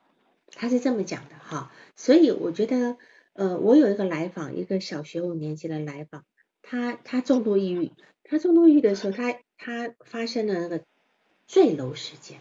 [0.53, 1.73] 他是这么讲的哈。
[1.97, 2.97] 所以我觉得，
[3.33, 6.25] 呃，我有一个来访，一个小学五年级的来访。
[6.63, 7.93] 他他重度抑郁，
[8.25, 10.85] 他重度抑郁的时候，他他发生了那个
[11.47, 12.41] 坠楼事件，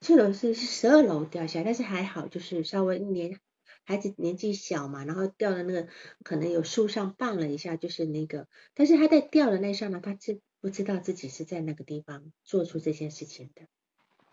[0.00, 3.38] 坠楼是是十二楼掉下来，但是还好，就是稍微年
[3.84, 5.88] 孩子年纪小嘛，然后掉的那个
[6.22, 13.62] 可能有树上绊了一下，就是那个，但是他在掉的那刹那，他知不知道自己是在那个地方做出这件事情的，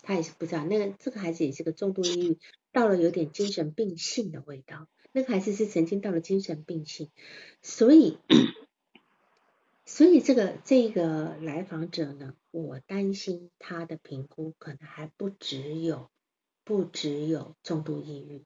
[0.02, 2.40] 他也是不知道，那个这个孩子也是个重度抑郁，
[2.72, 7.10] 到了有点精神病性的味道，那个孩子是曾经到了精神病性，
[7.62, 8.18] 所以。
[9.88, 16.10] 所以这个这个来访者呢，我担心他的评估可能还不只有
[16.64, 18.46] 不只有重度抑郁。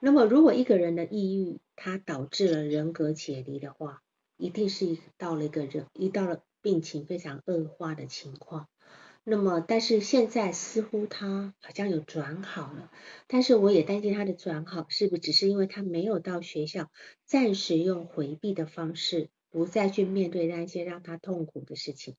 [0.00, 4.02] 那么如果一个人的抑郁，他导致了人格解离的话，
[4.36, 8.68] 一定是到了一个人一到了病情非常恶化的情况。
[9.22, 12.90] 那么但是现在似乎他好像有转好了，
[13.28, 16.90] 但是我也担心他的转好是不是只是因为他没有到学校，
[17.24, 19.30] 暂时用回避的方式。
[19.48, 22.14] 不再去面对那些让他痛苦的事情。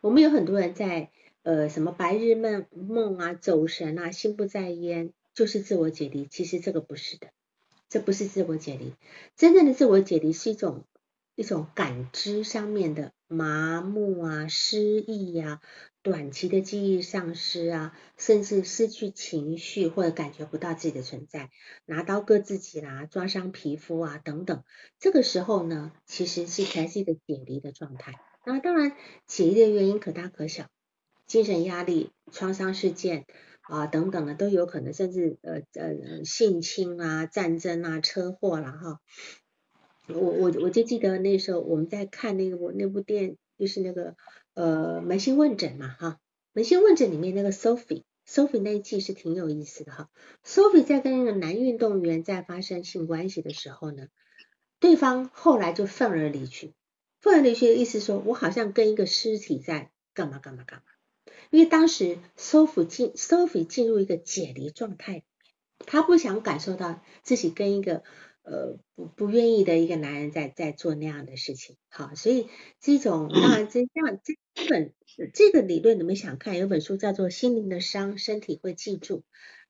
[0.00, 1.10] 我们有很多人在
[1.42, 6.26] 呃什么白日梦梦啊、走神啊、心不在焉，就是自我解离。
[6.26, 7.28] 其实这个不是的，
[7.88, 8.94] 这不是自我解离。
[9.36, 10.84] 真正的自我解离是一种
[11.34, 15.60] 一种感知上面的麻木啊、失忆呀。
[16.00, 21.50] 短期的记忆丧失啊，甚至失去情绪或者感觉不到自己的存在，
[21.84, 24.62] 拿刀割自己啦，抓伤皮肤啊等等，
[24.98, 28.14] 这个时候呢，其实是才是一个解离的状态。
[28.44, 30.66] 那当然，解离的原因可大可小，
[31.26, 33.26] 精神压力、创伤事件
[33.62, 39.00] 啊等等的都有可能，甚至呃呃性侵啊、战争啊、车祸啦哈。
[40.08, 44.16] 我我我就记得那时候我们在看那个我那部电，就是那个。
[44.54, 46.18] 呃，扪心问诊嘛，哈，
[46.52, 50.08] 扪心问诊里面那个 Sophie，Sophie 那一季是挺有意思的哈。
[50.44, 54.08] Sophie 在跟那个男运动员在发生性关系的时候呢，
[54.80, 56.74] 对方后来就愤而离去。
[57.20, 60.84] 愤而离去的意思说，我好像跟一个尸体在干嘛干嘛干嘛。
[61.50, 65.22] 因为当时 Sophie 进 Sophie 进入一个解离状态，
[65.78, 68.02] 他不想感受到自己跟一个。
[68.50, 72.48] 呃，不不愿意的一个男人在在做那样的事情，好，所以
[72.80, 74.38] 这种当然这样这
[74.70, 74.94] 本
[75.34, 79.18] 这个理论你们想看，有本书叫做《心灵的伤，身体会记住》，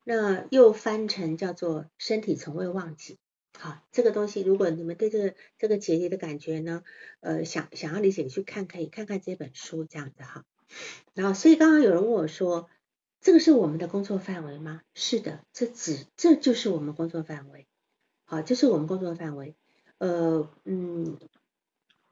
[0.04, 3.14] 那又翻成叫做《身体从未忘记》。
[3.60, 6.84] 好，这个东西如果你们对这个这个解离的感觉呢，
[7.18, 10.44] 呃，想想要理解，去看可以看看这本书这样子哈。
[11.12, 12.68] 然后，所以刚刚有人问我说，
[13.20, 14.82] 这个是我们的工作范围吗？
[14.94, 17.66] 是的，这只这就是我们工作范围。
[18.26, 19.56] 好，这是我们工作范围。
[19.98, 21.18] 呃，嗯，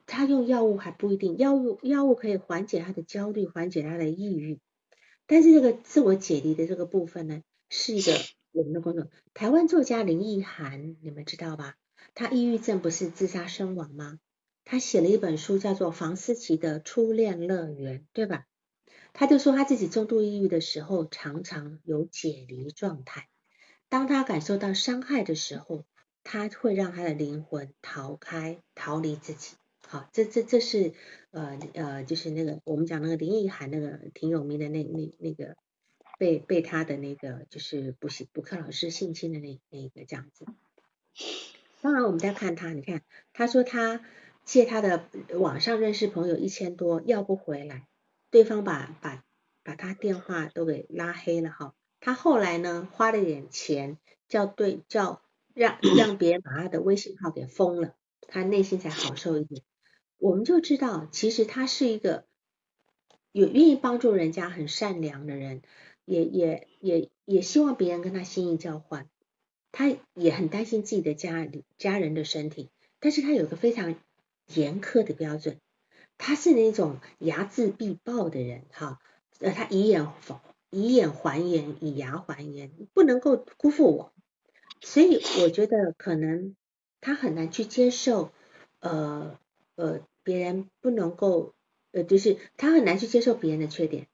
[0.05, 4.59] 他用药物还不一定，药物药物可以缓解他的焦虑，缓解他的抑郁。
[5.29, 8.13] 但是这个自我解离的这个部分呢，是一个
[8.57, 9.09] 我们的工作。
[9.35, 11.77] 台湾作家林奕涵，你们知道吧？
[12.15, 14.19] 他抑郁症不是自杀身亡吗？
[14.65, 18.47] 他写了一本书叫做《房思琪的初恋乐园》，对吧？
[19.13, 23.29] 他就说他自己重度抑郁的时候，常常有解离状态。
[23.91, 25.85] 当他感受到伤害的时候，
[26.25, 29.57] 他会让他的灵魂逃开、逃离自己。
[29.87, 30.95] 好，这这这是
[31.31, 35.57] 呃呃，就是那个我们讲那个林奕涵那个挺有名的那那那个
[36.19, 40.47] 被被他的那个就是补习补课老师性侵的那那个这样子。
[41.81, 43.03] 当然，我们再看他，你看
[43.33, 44.05] 他说他
[44.45, 47.87] 借他的网上认识朋友一千多要不回来，
[48.31, 49.25] 对方把把
[49.63, 51.75] 把他电话都给拉黑了哈。
[52.01, 53.99] 他后来呢花了点钱
[54.29, 55.23] 叫对叫
[55.55, 57.95] 让让别人把他的微信号给封了，
[58.29, 59.63] 他内心才好受一点。
[60.19, 62.25] 我们就知道，其实他是一个
[63.33, 65.63] 有愿意帮助人家、很善良的人，
[66.07, 69.11] 也也也也希望别人跟他心意交换。
[69.73, 73.97] 他也很担心自己的家里家人的身体，但是他有个非常
[74.47, 75.61] 严苛的标准，
[76.17, 78.99] 他是那种睚眦必报的人，哈，
[79.41, 80.09] 呃，他以眼
[80.71, 84.15] 以眼还眼，以牙还眼，不能够辜负我。
[84.81, 86.57] 所以我觉得可能
[87.03, 88.33] 他很难去接受，
[88.81, 89.39] 呃。
[89.79, 91.55] 呃，别人不能够，
[91.93, 94.09] 呃，就是他很难去接受别人的缺点。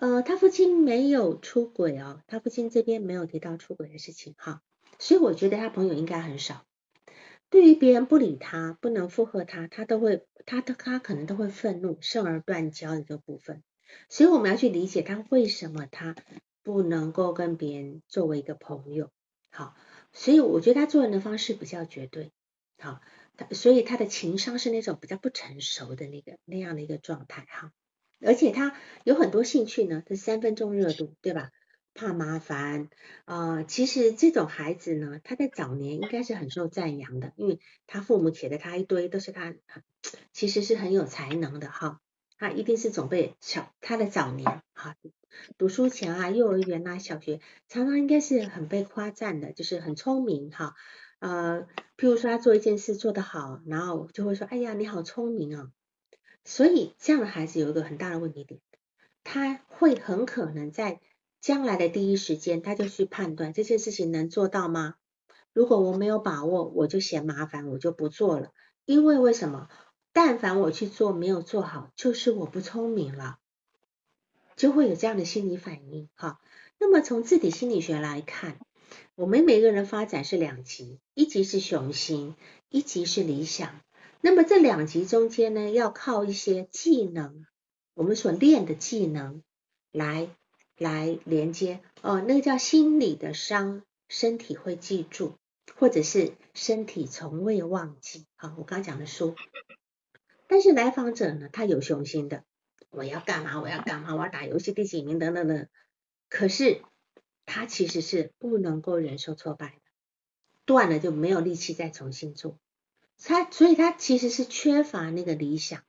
[0.00, 4.62] 呃，他父亲没有出轨哦，他父亲这边没有提到出轨的事情哈，
[4.98, 6.64] 所以我觉得他朋友应该很少。
[7.50, 13.62] 对于别人不理他，不能附和他，他都会，他他他可能都会愤怒，生而断交的这个部分。
[14.08, 16.16] 所以我们要去理解他为什么他
[16.62, 19.10] 不能够跟别人作为一个朋友。
[19.50, 19.76] 好，
[20.14, 22.32] 所以我觉得他做人的方式比较绝对。
[22.78, 23.02] 好。
[23.52, 27.72] 所以他的情商是那种比较不成熟的那个那样的一个状态哈，
[28.24, 28.74] 而且他
[29.04, 31.50] 有很多兴趣呢，他三分钟热度对吧？
[31.92, 32.88] 怕麻烦
[33.24, 39.54] 啊，其实这种孩子呢，他在早年应该是很受赞扬的，因为他父母写的他一堆都是他，
[40.32, 42.00] 其实是很有才能的哈，
[42.38, 44.94] 他一定是总被小他的早年哈，
[45.58, 50.74] 读书前啊，幼儿园啊，小学常常应该是很被夸赞的，就是很聪明哈。
[51.18, 51.66] 呃，
[51.96, 55.72] 譬如说他做一件事做得好，然后就会说，哎呀，你好聪明啊。
[56.44, 58.60] 所以这样的孩子有一个很大的问题点，
[59.24, 61.00] 他会很可能在
[61.40, 64.96] 将来的第一时间，他就去判断这件事情能做到吗？
[65.52, 68.52] 如果我没有把握，我就嫌麻烦，我就不做了。
[68.84, 69.68] 因为为什么？
[70.12, 73.38] 但凡我去做没有做好，就是我不聪明了，
[74.56, 76.08] 就会有这样的心理反应。
[76.14, 76.40] 哈，
[76.78, 78.58] 那么从自体心理学来看。
[79.14, 82.34] 我们每个人发展是两极，一级是雄心，
[82.70, 83.80] 一级是理想。
[84.20, 87.46] 那么这两极中间呢，要靠一些技能，
[87.94, 89.42] 我们所练的技能
[89.90, 90.28] 来
[90.76, 91.80] 来连接。
[92.02, 95.34] 哦，那个叫心理的伤，身体会记住，
[95.76, 98.26] 或者是身体从未忘记。
[98.36, 99.34] 好，我刚讲的书。
[100.46, 102.44] 但是来访者呢，他有雄心的，
[102.90, 103.60] 我要干嘛？
[103.60, 104.14] 我要干嘛？
[104.14, 105.68] 我要打游戏第几名等等等。
[106.28, 106.82] 可是。
[107.52, 109.80] 他其实是不能够忍受挫败的，
[110.66, 112.56] 断了就没有力气再重新做，
[113.24, 115.82] 他所以他其实是缺乏那个理想，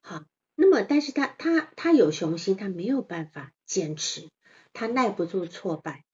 [0.00, 0.24] 好，
[0.54, 4.28] 那么但是他他他有雄心，他没有办法坚持，
[4.72, 6.04] 他耐不住挫败，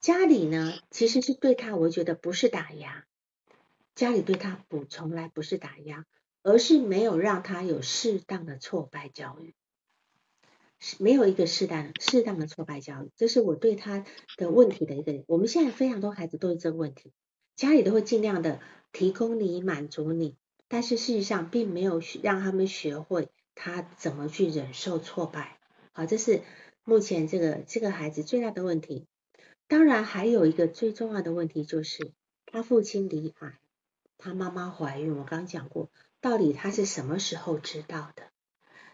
[0.00, 3.04] 家里呢其实是对他，我觉得不是打压，
[3.94, 6.06] 家里对他不从来不是打压，
[6.42, 9.54] 而是没有让他有适当的挫败教育。
[10.84, 14.04] 是没有一个适当适当的挫败教育，这是我对他
[14.36, 15.22] 的问题的一个。
[15.28, 17.12] 我们现在非常多孩子都是这个问题，
[17.54, 18.60] 家里都会尽量的
[18.92, 20.36] 提供你满足你，
[20.68, 25.58] 但是事实上并没有让他们学会他怎么去忍受挫败。
[25.92, 26.42] 好，这是
[26.84, 29.06] 目前这个这个孩子最大的问题。
[29.66, 32.12] 当然还有一个最重要的问题就是
[32.44, 33.58] 他父亲离癌，
[34.18, 35.16] 他妈妈怀孕。
[35.16, 35.90] 我刚讲过，
[36.20, 38.24] 到底他是什么时候知道的？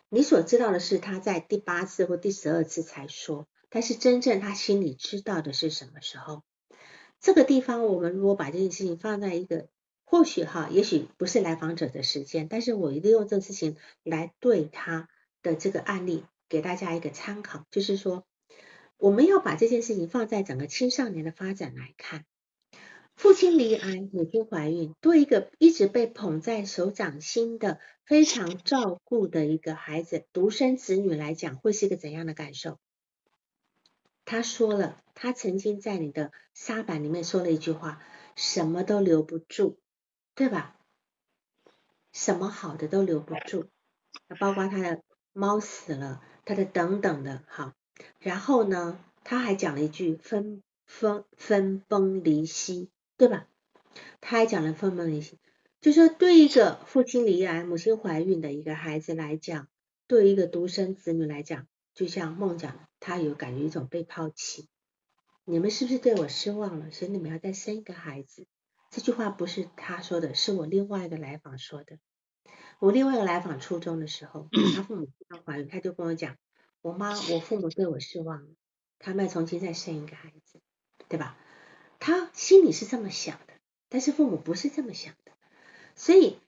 [0.09, 6.45] 你所知道的是他在第八次或第十二次才说，但是真正他心里知道的是什么时候？
[7.21, 9.69] 这个地方，我们如果把这件事情放在一个
[10.11, 15.07] 或许哈，也许不是来访者的时间，但是我一定用这个事情来对他
[15.43, 18.25] 的这个案例给大家一个参考，就是说
[18.97, 22.25] 我们要把这件事情放在整个青少年的发展来看。
[23.17, 32.79] 父亲离癌，母亲怀孕，对一个一直被捧在手掌心的、非常照顾的一个孩子，独生子女来讲，会是一个怎样的感受？
[34.25, 38.01] 他说了，他曾经在你的沙板里面说了一句话：
[38.37, 39.79] 什么都留不住，
[40.39, 40.77] 对吧？
[42.13, 43.67] 什么好的都留不住，
[44.39, 45.03] 包括他的
[45.33, 47.73] 猫死了，他的等等的，好。
[48.21, 52.89] 然后呢，他还讲了一句：分分分崩离析。
[53.17, 53.49] 对吧？
[54.21, 55.41] 他还讲了分崩离析，
[55.81, 59.67] 就说对一个父亲离癌、母亲怀孕的一个孩子来讲，
[60.07, 64.69] 对一个独生子女来讲，就像梦讲，他有感觉一种被抛弃。
[65.45, 66.93] 你们是不是对我失望了？
[66.93, 68.47] 所以你们要再生一个孩子？
[68.91, 71.99] 这句话不是他说的，是我另外一个来访说的。
[72.79, 76.37] 我另外一个来访初中的时候，他父母刚怀孕，他就跟我讲，
[76.81, 78.49] 我妈我父母对我失望了，
[78.99, 80.61] 他们要重新再生一个孩子，
[81.09, 81.37] 对吧？
[81.99, 83.55] 他心里是这么想的，
[83.89, 85.33] 但是父母不是这么想的，
[85.97, 86.39] 所以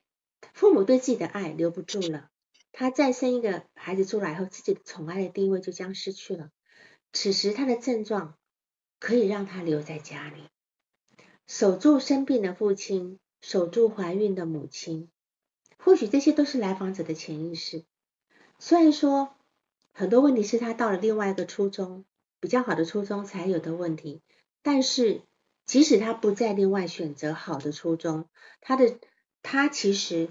[0.53, 2.29] 父母对自己的爱留不住了。
[2.71, 6.49] 他再生一个孩子出来后，自己的宠爱的地位就将失去了。
[7.11, 8.37] 此时他的症状
[8.97, 10.47] 可以让他留在家里，
[11.47, 15.09] 守住生病的父亲，守住怀孕的母亲。
[15.77, 17.83] 或许这些都是来访者的潜意识。
[18.59, 19.35] 虽然说
[19.91, 22.05] 很多问题是他到了另外一个初中
[22.39, 24.21] 比较好的初中才有的问题，
[24.61, 25.23] 但是
[25.65, 28.29] 即使他不在另外选择好的初中，
[28.61, 28.99] 他的
[29.41, 30.29] 他其实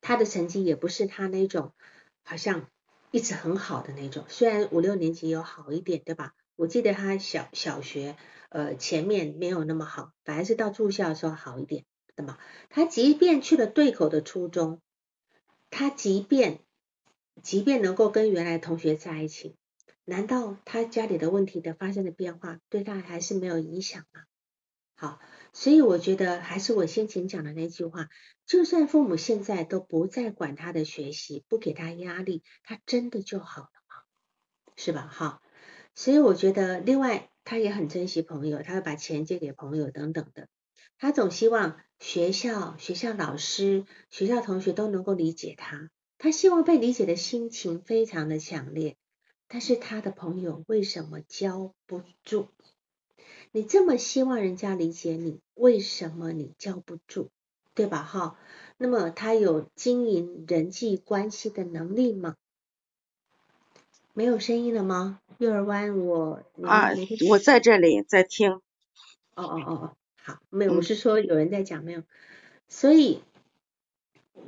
[0.00, 1.72] 他的成绩也不是他那种
[2.22, 2.68] 好像
[3.10, 4.24] 一直很好的那种。
[4.28, 6.34] 虽然五六年级有好一点，对吧？
[6.56, 8.16] 我记得他小小学
[8.54, 11.84] 呃前面没有那么好，反而是到住校的时候好一点。
[12.14, 12.38] 那么，
[12.70, 14.80] 他即便去了对口的初中，
[15.70, 16.60] 他即便
[17.42, 19.56] 即便能够跟原来同学在一起，
[20.04, 24.20] 难道他家里的问题的发生的变化对他还是没有影响吗？
[24.94, 25.18] 好，
[25.52, 28.08] 所以我觉得还是我先前讲的那句话，
[28.46, 33.96] 就算父母现在都不再管他的学习，不给他压力，他真的就好了吗？
[34.76, 35.08] 是吧？
[35.12, 35.42] 哈，
[35.96, 40.48] 所以我觉得另外他也很珍惜朋友，他会把钱借给朋友等等的。
[40.98, 48.96] 他总希望学校、学校老师、学校同学都能够理解他，他希望被理解的心情非常的强烈。
[49.46, 52.48] 但是他的朋友为什么交不住？
[53.52, 57.28] 你这么希望人家理解你，为什么你交不住？
[57.74, 58.02] 对吧？
[58.02, 58.38] 哈，
[58.78, 62.36] 那么他有经营人际关系的能力吗？
[64.12, 65.20] 没有声音了吗？
[65.38, 66.90] 幼儿湾，我啊，
[67.28, 68.52] 我在这里在听。
[68.52, 68.62] 哦
[69.34, 69.96] 哦哦哦。
[70.26, 72.02] 好，没有，我是说有人在讲没有，
[72.66, 73.20] 所以，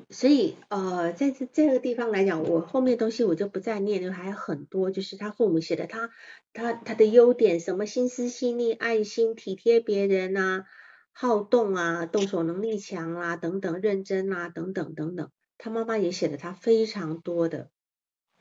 [0.08, 6.08] 所以呃，在这这个地方来讲，我后面东西我就不再念了，还有很多，就是他父母写的，他
[6.54, 10.64] 他他的优点，什么心思细腻、爱心、体贴别人啊，
[11.12, 17.68] 好动啊，动手能力强啊，等等，认真啊，等等等等，他妈妈也写了他非常多的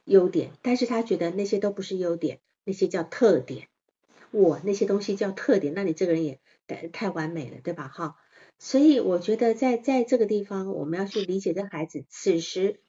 [0.06, 3.68] 优点，但是他觉得那些都不是优点，那些叫特点。
[4.32, 7.88] 我那些东西叫特点，那你这个人也太太完美了，对吧？
[7.88, 8.16] 哈，
[8.60, 12.82] 所以我觉得在在这个地方，我们要去理解这孩子，此时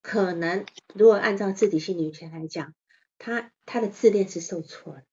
[0.00, 2.74] 可能如果按照自体心理学来讲，
[3.18, 5.04] 他他的自恋是受挫的。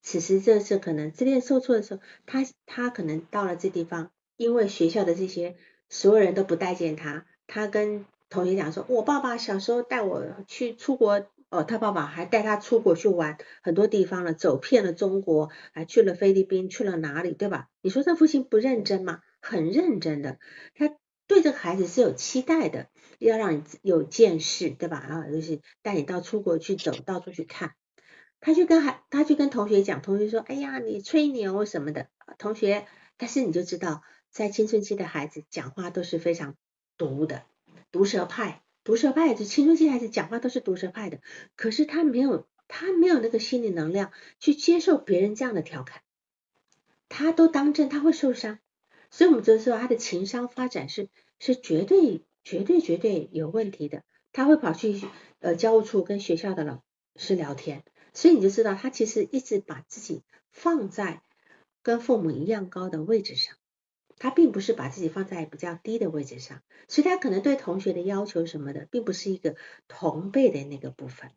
[0.00, 5.56] 此时这是可能自恋受挫的时候，他他可能到了这地方，因为学校的这些
[5.88, 11.26] 所有人都不待见他，他跟同学讲说，我爸爸小时候带我去出国。
[11.48, 17.68] 哦，他爸爸还带他出国去玩很多地方了，走遍了中国，还去了菲律宾，去了哪里，对吧？
[17.82, 19.20] 你说这父亲不认真吗？
[19.40, 20.40] 很认真的，
[20.74, 20.96] 他
[21.28, 22.88] 对这个孩子是有期待的，
[23.20, 24.96] 要让你有见识，对吧？
[24.96, 27.74] 啊，就是带你到出国去走，到处去看。
[28.40, 32.08] 他去跟孩，他去跟同学讲，同学说，哎呀，你吹牛什么的。
[32.38, 32.88] 同学，
[33.18, 36.56] 但是你就知道，在青春期的孩子讲话都是非常
[36.98, 37.44] 毒的，
[37.90, 38.62] 毒舌派。
[38.84, 41.18] 毒舌派，就青春期孩子讲话都是毒舌派的，
[41.56, 46.02] 可是他没有，他没有那个心理能量去接受别人这样的调侃，
[47.08, 48.60] 他都当真，他会受伤，
[49.10, 51.08] 所以我们就说他的情商发展是
[51.40, 55.02] 是绝对绝对绝对有问题的，他会跑去
[55.40, 56.84] 呃教务处跟学校的老
[57.16, 57.82] 师聊天，
[58.14, 60.22] 所以你就知道他其实一直把自己
[60.52, 61.22] 放在
[61.82, 63.56] 跟父母一样高的位置上。
[64.18, 69.56] 他并不是把自己放在比较低的位置上，所以他可能对同学的要求什么的，并不是一个
[69.88, 71.30] 同辈的那个部分。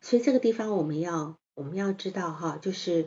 [0.00, 3.06] 所以这个地方我们要我们要知道哈，就是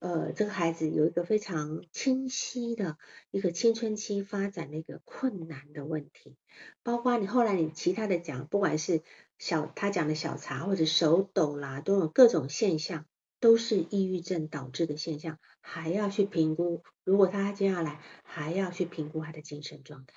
[0.00, 2.98] 呃这个孩子有一个非常清晰的
[3.30, 6.36] 一个青春期发展的一个困难的问题，
[6.82, 9.02] 包括你后来你其他的讲，不管是
[9.38, 13.06] 小他讲的小茶或者手抖啦，都有各种现象。
[13.42, 16.84] 都是抑郁症导致的现象，还要去评估。
[17.02, 20.14] 如果他接下来还要去评估他的精神状态，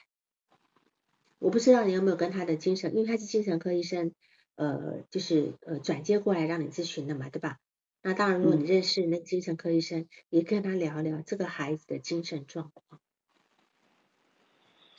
[1.39, 4.13] 我不知道你有没有跟他的精神，因为他是精神科医生，
[4.53, 7.57] 呃，就是呃转接过来让你咨询的嘛，对吧？
[8.03, 13.01] 那当然，如果你认识那精神科医生，也跟他聊聊这个孩子的精神状况，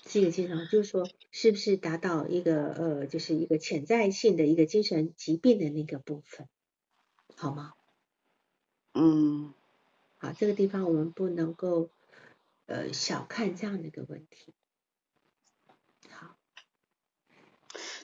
[0.05, 6.49] 是一个精神，就是说是不是达到一个呃，就是一个潜在性的一个精神疾病的那个部分，
[7.37, 7.75] 好吗？
[8.99, 9.53] 嗯，
[10.17, 11.91] 好，这个地方我们不能够
[12.65, 14.55] 呃小看这样的一个问题。
[16.09, 16.35] 好，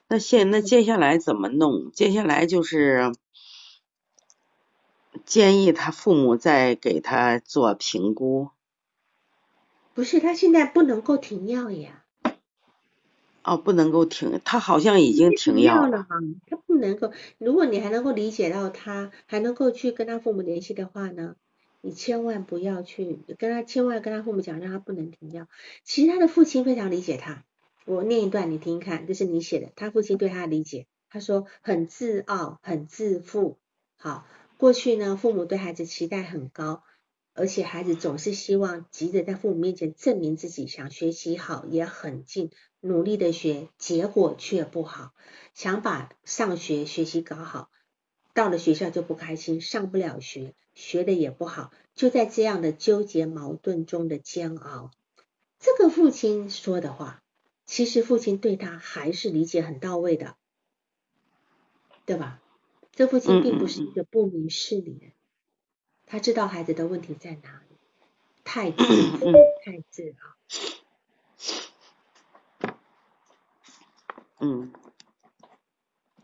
[0.06, 1.90] 那现那接下来怎么弄？
[1.92, 3.14] 接下来就是
[5.24, 8.50] 建议他父母再给他做评估。
[9.94, 12.01] 不是，他现在不能够停药呀。
[13.44, 16.06] 哦，不能够停，他好像已经停药了。
[16.46, 21.36] 他不能够，如果你还能够理解到他，还能够去跟他父母联系的话呢，
[21.80, 25.48] 你千万不要去跟他，千万跟他父母讲，让他不能停药。
[25.84, 27.44] 其实他的父亲非常理解他。
[27.84, 30.86] 我念一段你听看，这是你写的，他父亲对他的理解。
[31.10, 33.58] 他说很自傲，很自负。
[33.96, 36.82] 好，过去呢，父母对孩子期待很高。
[37.34, 42.50] 而且孩子总是希望急着在父母面前证明自己，想学习好也很尽
[42.84, 45.12] 努力的学，结果却不好，
[45.54, 47.70] 想把上学学习搞好，
[48.34, 54.90] 到了学校就不开心，上不了学，学的也不好，就在这样的纠结矛盾中的煎熬。
[55.60, 57.22] 这个父亲说的话，
[57.66, 60.36] 其实父亲对他还是理解很到位的，
[62.04, 62.42] 对吧？
[62.90, 65.06] 这父亲并不是一个不明事理的。
[66.04, 67.76] 他知道孩子的问题在哪里，
[68.42, 68.84] 太自
[69.16, 69.32] 负，
[69.64, 70.81] 太自豪。
[74.42, 74.72] 嗯。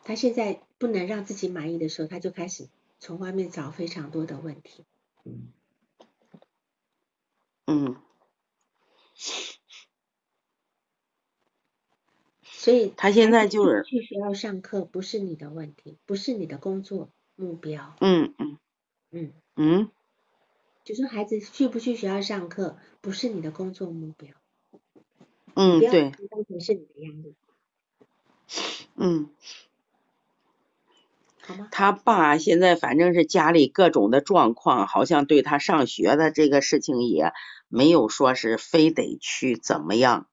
[0.03, 2.69] 他现在不能让自己满意的时候，他就开始
[2.99, 4.85] 从外面找非常多的问题。
[5.25, 5.53] 嗯。
[7.69, 7.95] 嗯
[12.43, 17.95] 所以他现在就是去学校上课，不是你的问题，不是你的工作目标。
[18.01, 18.59] 嗯嗯
[19.11, 19.33] 嗯。
[19.57, 19.91] 嗯，
[20.85, 24.35] 就说孩子去不去学校上课，不是你的工作目标。
[25.55, 26.11] 嗯，对。
[26.31, 27.35] 当成是你的压力。
[28.97, 29.29] 嗯。
[31.41, 31.69] 好吗？
[31.71, 37.33] 他爸现在反正是家里各种的状况，好像对他上学的这个事情也
[37.69, 40.27] 没有说是非得去怎么样。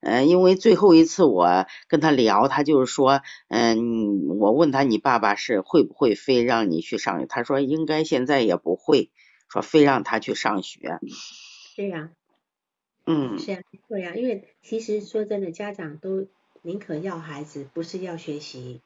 [0.00, 7.26] 嗯，因为最后一次我跟他聊，他就是说，嗯，我问他你爸爸是会不会非让你去上学？
[7.26, 9.10] 他说应该现在也不会
[9.48, 11.00] 说非让他去上学。
[11.74, 12.10] 对呀，
[13.06, 16.28] 嗯，是呀，对呀，因为其实说真的，家长都
[16.68, 18.82] 宁可要孩子，不是要学习，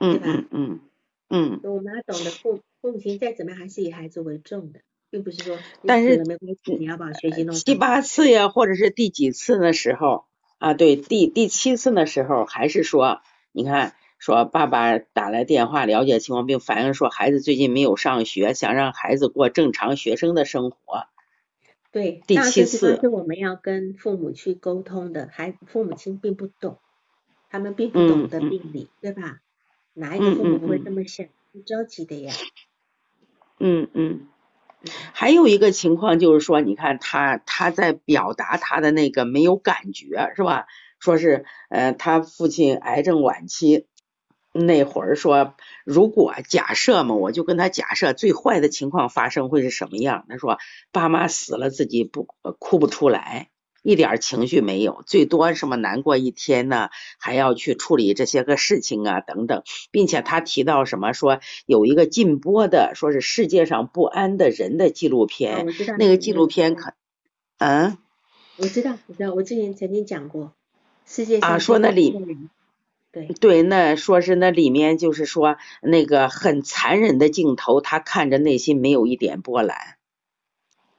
[0.00, 0.24] 对吧？
[0.26, 0.80] 嗯嗯
[1.28, 1.60] 嗯。
[1.62, 4.80] 我们要懂得父父母亲再怎么样还是以孩子为重的。
[5.08, 5.56] 并不是说，
[5.86, 10.24] 但是没关系你要把学习弄七八次呀，或者是第几次的时候
[10.58, 10.74] 啊？
[10.74, 13.20] 对，第第七次的时候，还是说，
[13.52, 21.06] 你看，说爸爸打来电话了解情况，并反映说孩子最近没有上学，想让孩子过正常学生的生活。
[21.92, 26.78] 对，第七次是我们要跟父母去沟通的，孩父母亲并不懂，
[27.50, 29.40] 他们并不懂得病理，对吧？
[29.92, 31.26] 哪一个父母不会这么想？
[31.52, 32.32] 不着急的呀。
[33.60, 34.26] 嗯嗯。
[35.12, 40.66] 还有一个情况就是说，你看他他在表达他的那个没有感觉是吧？
[40.98, 43.86] 说是呃他父亲癌症晚期
[44.52, 45.54] 那会儿说，
[45.84, 50.26] 如果假设嘛，我就跟他假设最坏的情况发生会是什么样？
[50.28, 50.58] 他说
[50.92, 53.48] 爸妈死了自己不哭不出来。
[53.84, 56.90] 一点情绪没有，最多什么难过一天呢？
[57.18, 65.66] 还要去处理这些个事情啊，等等，并且他提到什么说有一个禁播的，说是世界上不安的人的纪录片，
[65.98, 66.92] 那个纪录片可，
[67.58, 67.98] 嗯，
[68.56, 70.52] 我知道，我知道，我之前曾经讲过，
[71.04, 72.16] 世界上啊，说那里，
[73.12, 73.26] 对。
[73.28, 79.98] 对，那说是那里面就是说那个很残忍的镜头，他看着内心没有一点波澜，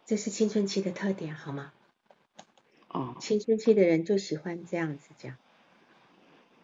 [0.06, 1.74] 这是青春期的特点，好吗？
[2.88, 5.36] 哦，青春期的人就喜欢这样子讲，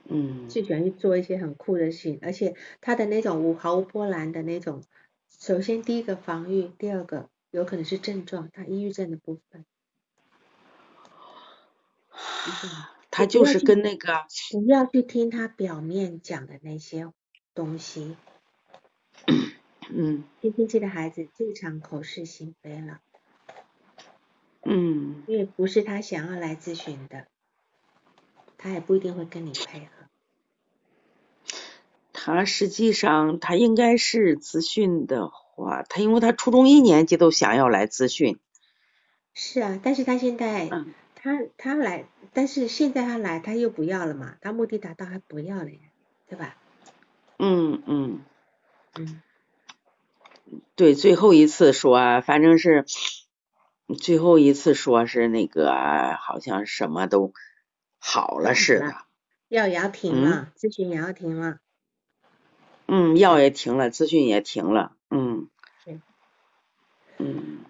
[0.08, 4.84] 嗯，就喜欢去做一些很酷的事情，而且他的那种无毫无波澜的那种，
[5.40, 9.66] 首先第一个防御，第二个有可能是症状，他抑郁症的部分，
[13.20, 17.12] 他就是跟那个不要去听他表面讲的那些
[17.54, 18.16] 东西，
[19.92, 23.02] 嗯，青春期的孩子最常口是心非了。
[24.64, 27.28] 嗯，因为不是他想要来咨询的，
[28.58, 29.88] 他也不一定会跟你配合。
[32.14, 38.40] 他实际上他应该是咨询的话，他因为他初中一年级都想要来咨询。
[39.34, 40.70] 是啊，但是他现在，
[41.22, 45.80] 他他来，但是现在他来他又不要了嘛，他目的达到还不要了呀，
[46.28, 46.56] 对吧？
[47.38, 48.22] 嗯嗯
[48.96, 49.22] 嗯，
[50.76, 52.86] 对，最后一次说，反正是。
[53.98, 55.74] 最后一次说是那个
[56.22, 57.34] 好像什么都
[57.98, 58.96] 好了似的，
[59.48, 61.58] 药也要停了，咨询也要停了。
[62.86, 64.96] 嗯，药也停了，咨询也停了。
[65.10, 65.50] 嗯。
[65.84, 66.00] 对。
[67.18, 67.66] 嗯。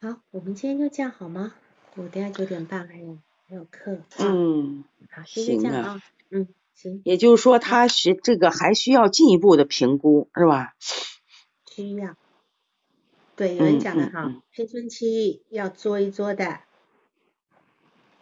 [0.00, 1.54] 好，我们今天就这样好吗？
[1.94, 4.00] 我等下九点半还有还有课。
[4.18, 4.84] 嗯。
[5.10, 6.02] 好，行啊。
[6.30, 7.02] 嗯，行。
[7.04, 10.74] 也就是说，他学这个还需要进一步的评估，是吧？
[11.70, 12.16] 需要。
[13.36, 16.60] 对，有人讲的哈，青春期要作一作的。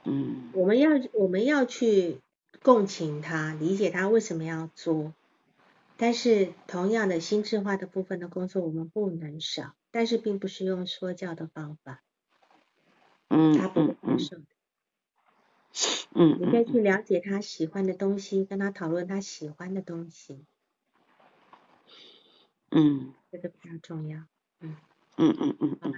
[0.05, 0.51] 嗯。
[0.53, 2.21] 我们要我们要去
[2.63, 5.15] 共情他，理解他为什么要作。
[5.97, 9.75] 但是同样的心智化的部分的工作，我们不能少。
[9.91, 12.03] 但是并不是用说教的方法。
[13.31, 13.57] 嗯。
[13.59, 14.43] 他不会接受的。
[16.15, 16.39] 嗯。
[16.41, 20.45] 你可以去了解他喜欢的东西，跟他讨论他喜欢的东西。
[22.71, 23.15] 嗯。
[23.31, 24.21] 这个比较重要。
[24.61, 24.77] 嗯。
[25.17, 25.93] 嗯嗯嗯嗯。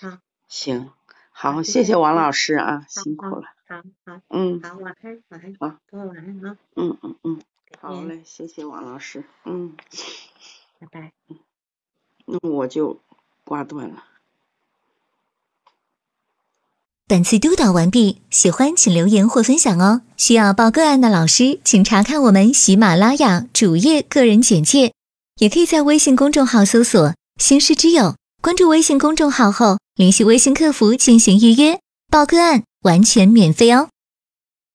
[0.00, 0.18] 好。
[0.48, 0.90] 行，
[1.30, 3.42] 好，谢谢王老师啊，辛苦了。
[3.66, 4.20] 好好。
[4.28, 4.60] 嗯。
[4.62, 5.54] 好，晚安，晚安。
[5.58, 5.78] 好。
[5.86, 6.58] 各位晚安啊。
[6.76, 7.42] 嗯嗯嗯。
[7.80, 9.24] 好嘞，谢谢王老师。
[9.44, 9.76] 嗯。
[10.78, 11.12] 拜拜。
[12.24, 13.00] 那我就
[13.44, 14.04] 挂断了。
[17.08, 20.02] 本次督导完毕，喜欢请留言或分享哦。
[20.18, 24.92] 需要报个案的老师，请查看我们喜马拉雅主页个人简介，
[25.40, 31.80] 也可以在微信公众号搜索“星师之友”，关注微信公众号后联系微信客服进行预约，
[32.12, 33.88] 报个案完全免费哦。